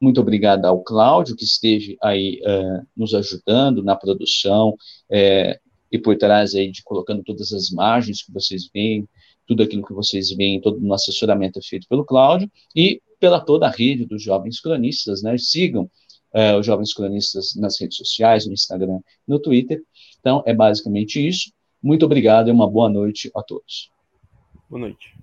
[0.00, 4.74] muito obrigado ao Cláudio, que esteve aí é, nos ajudando na produção
[5.10, 5.60] é,
[5.92, 9.06] e por trás aí de colocando todas as imagens que vocês veem,
[9.46, 13.66] tudo aquilo que vocês veem, todo o assessoramento é feito pelo Cláudio e pela toda
[13.66, 15.36] a rede dos jovens cronistas, né?
[15.36, 15.90] Sigam
[16.32, 19.82] é, os jovens cronistas nas redes sociais, no Instagram, no Twitter.
[20.20, 21.50] Então, é basicamente isso.
[21.82, 23.90] Muito obrigado e uma boa noite a todos.
[24.68, 25.19] Boa noite.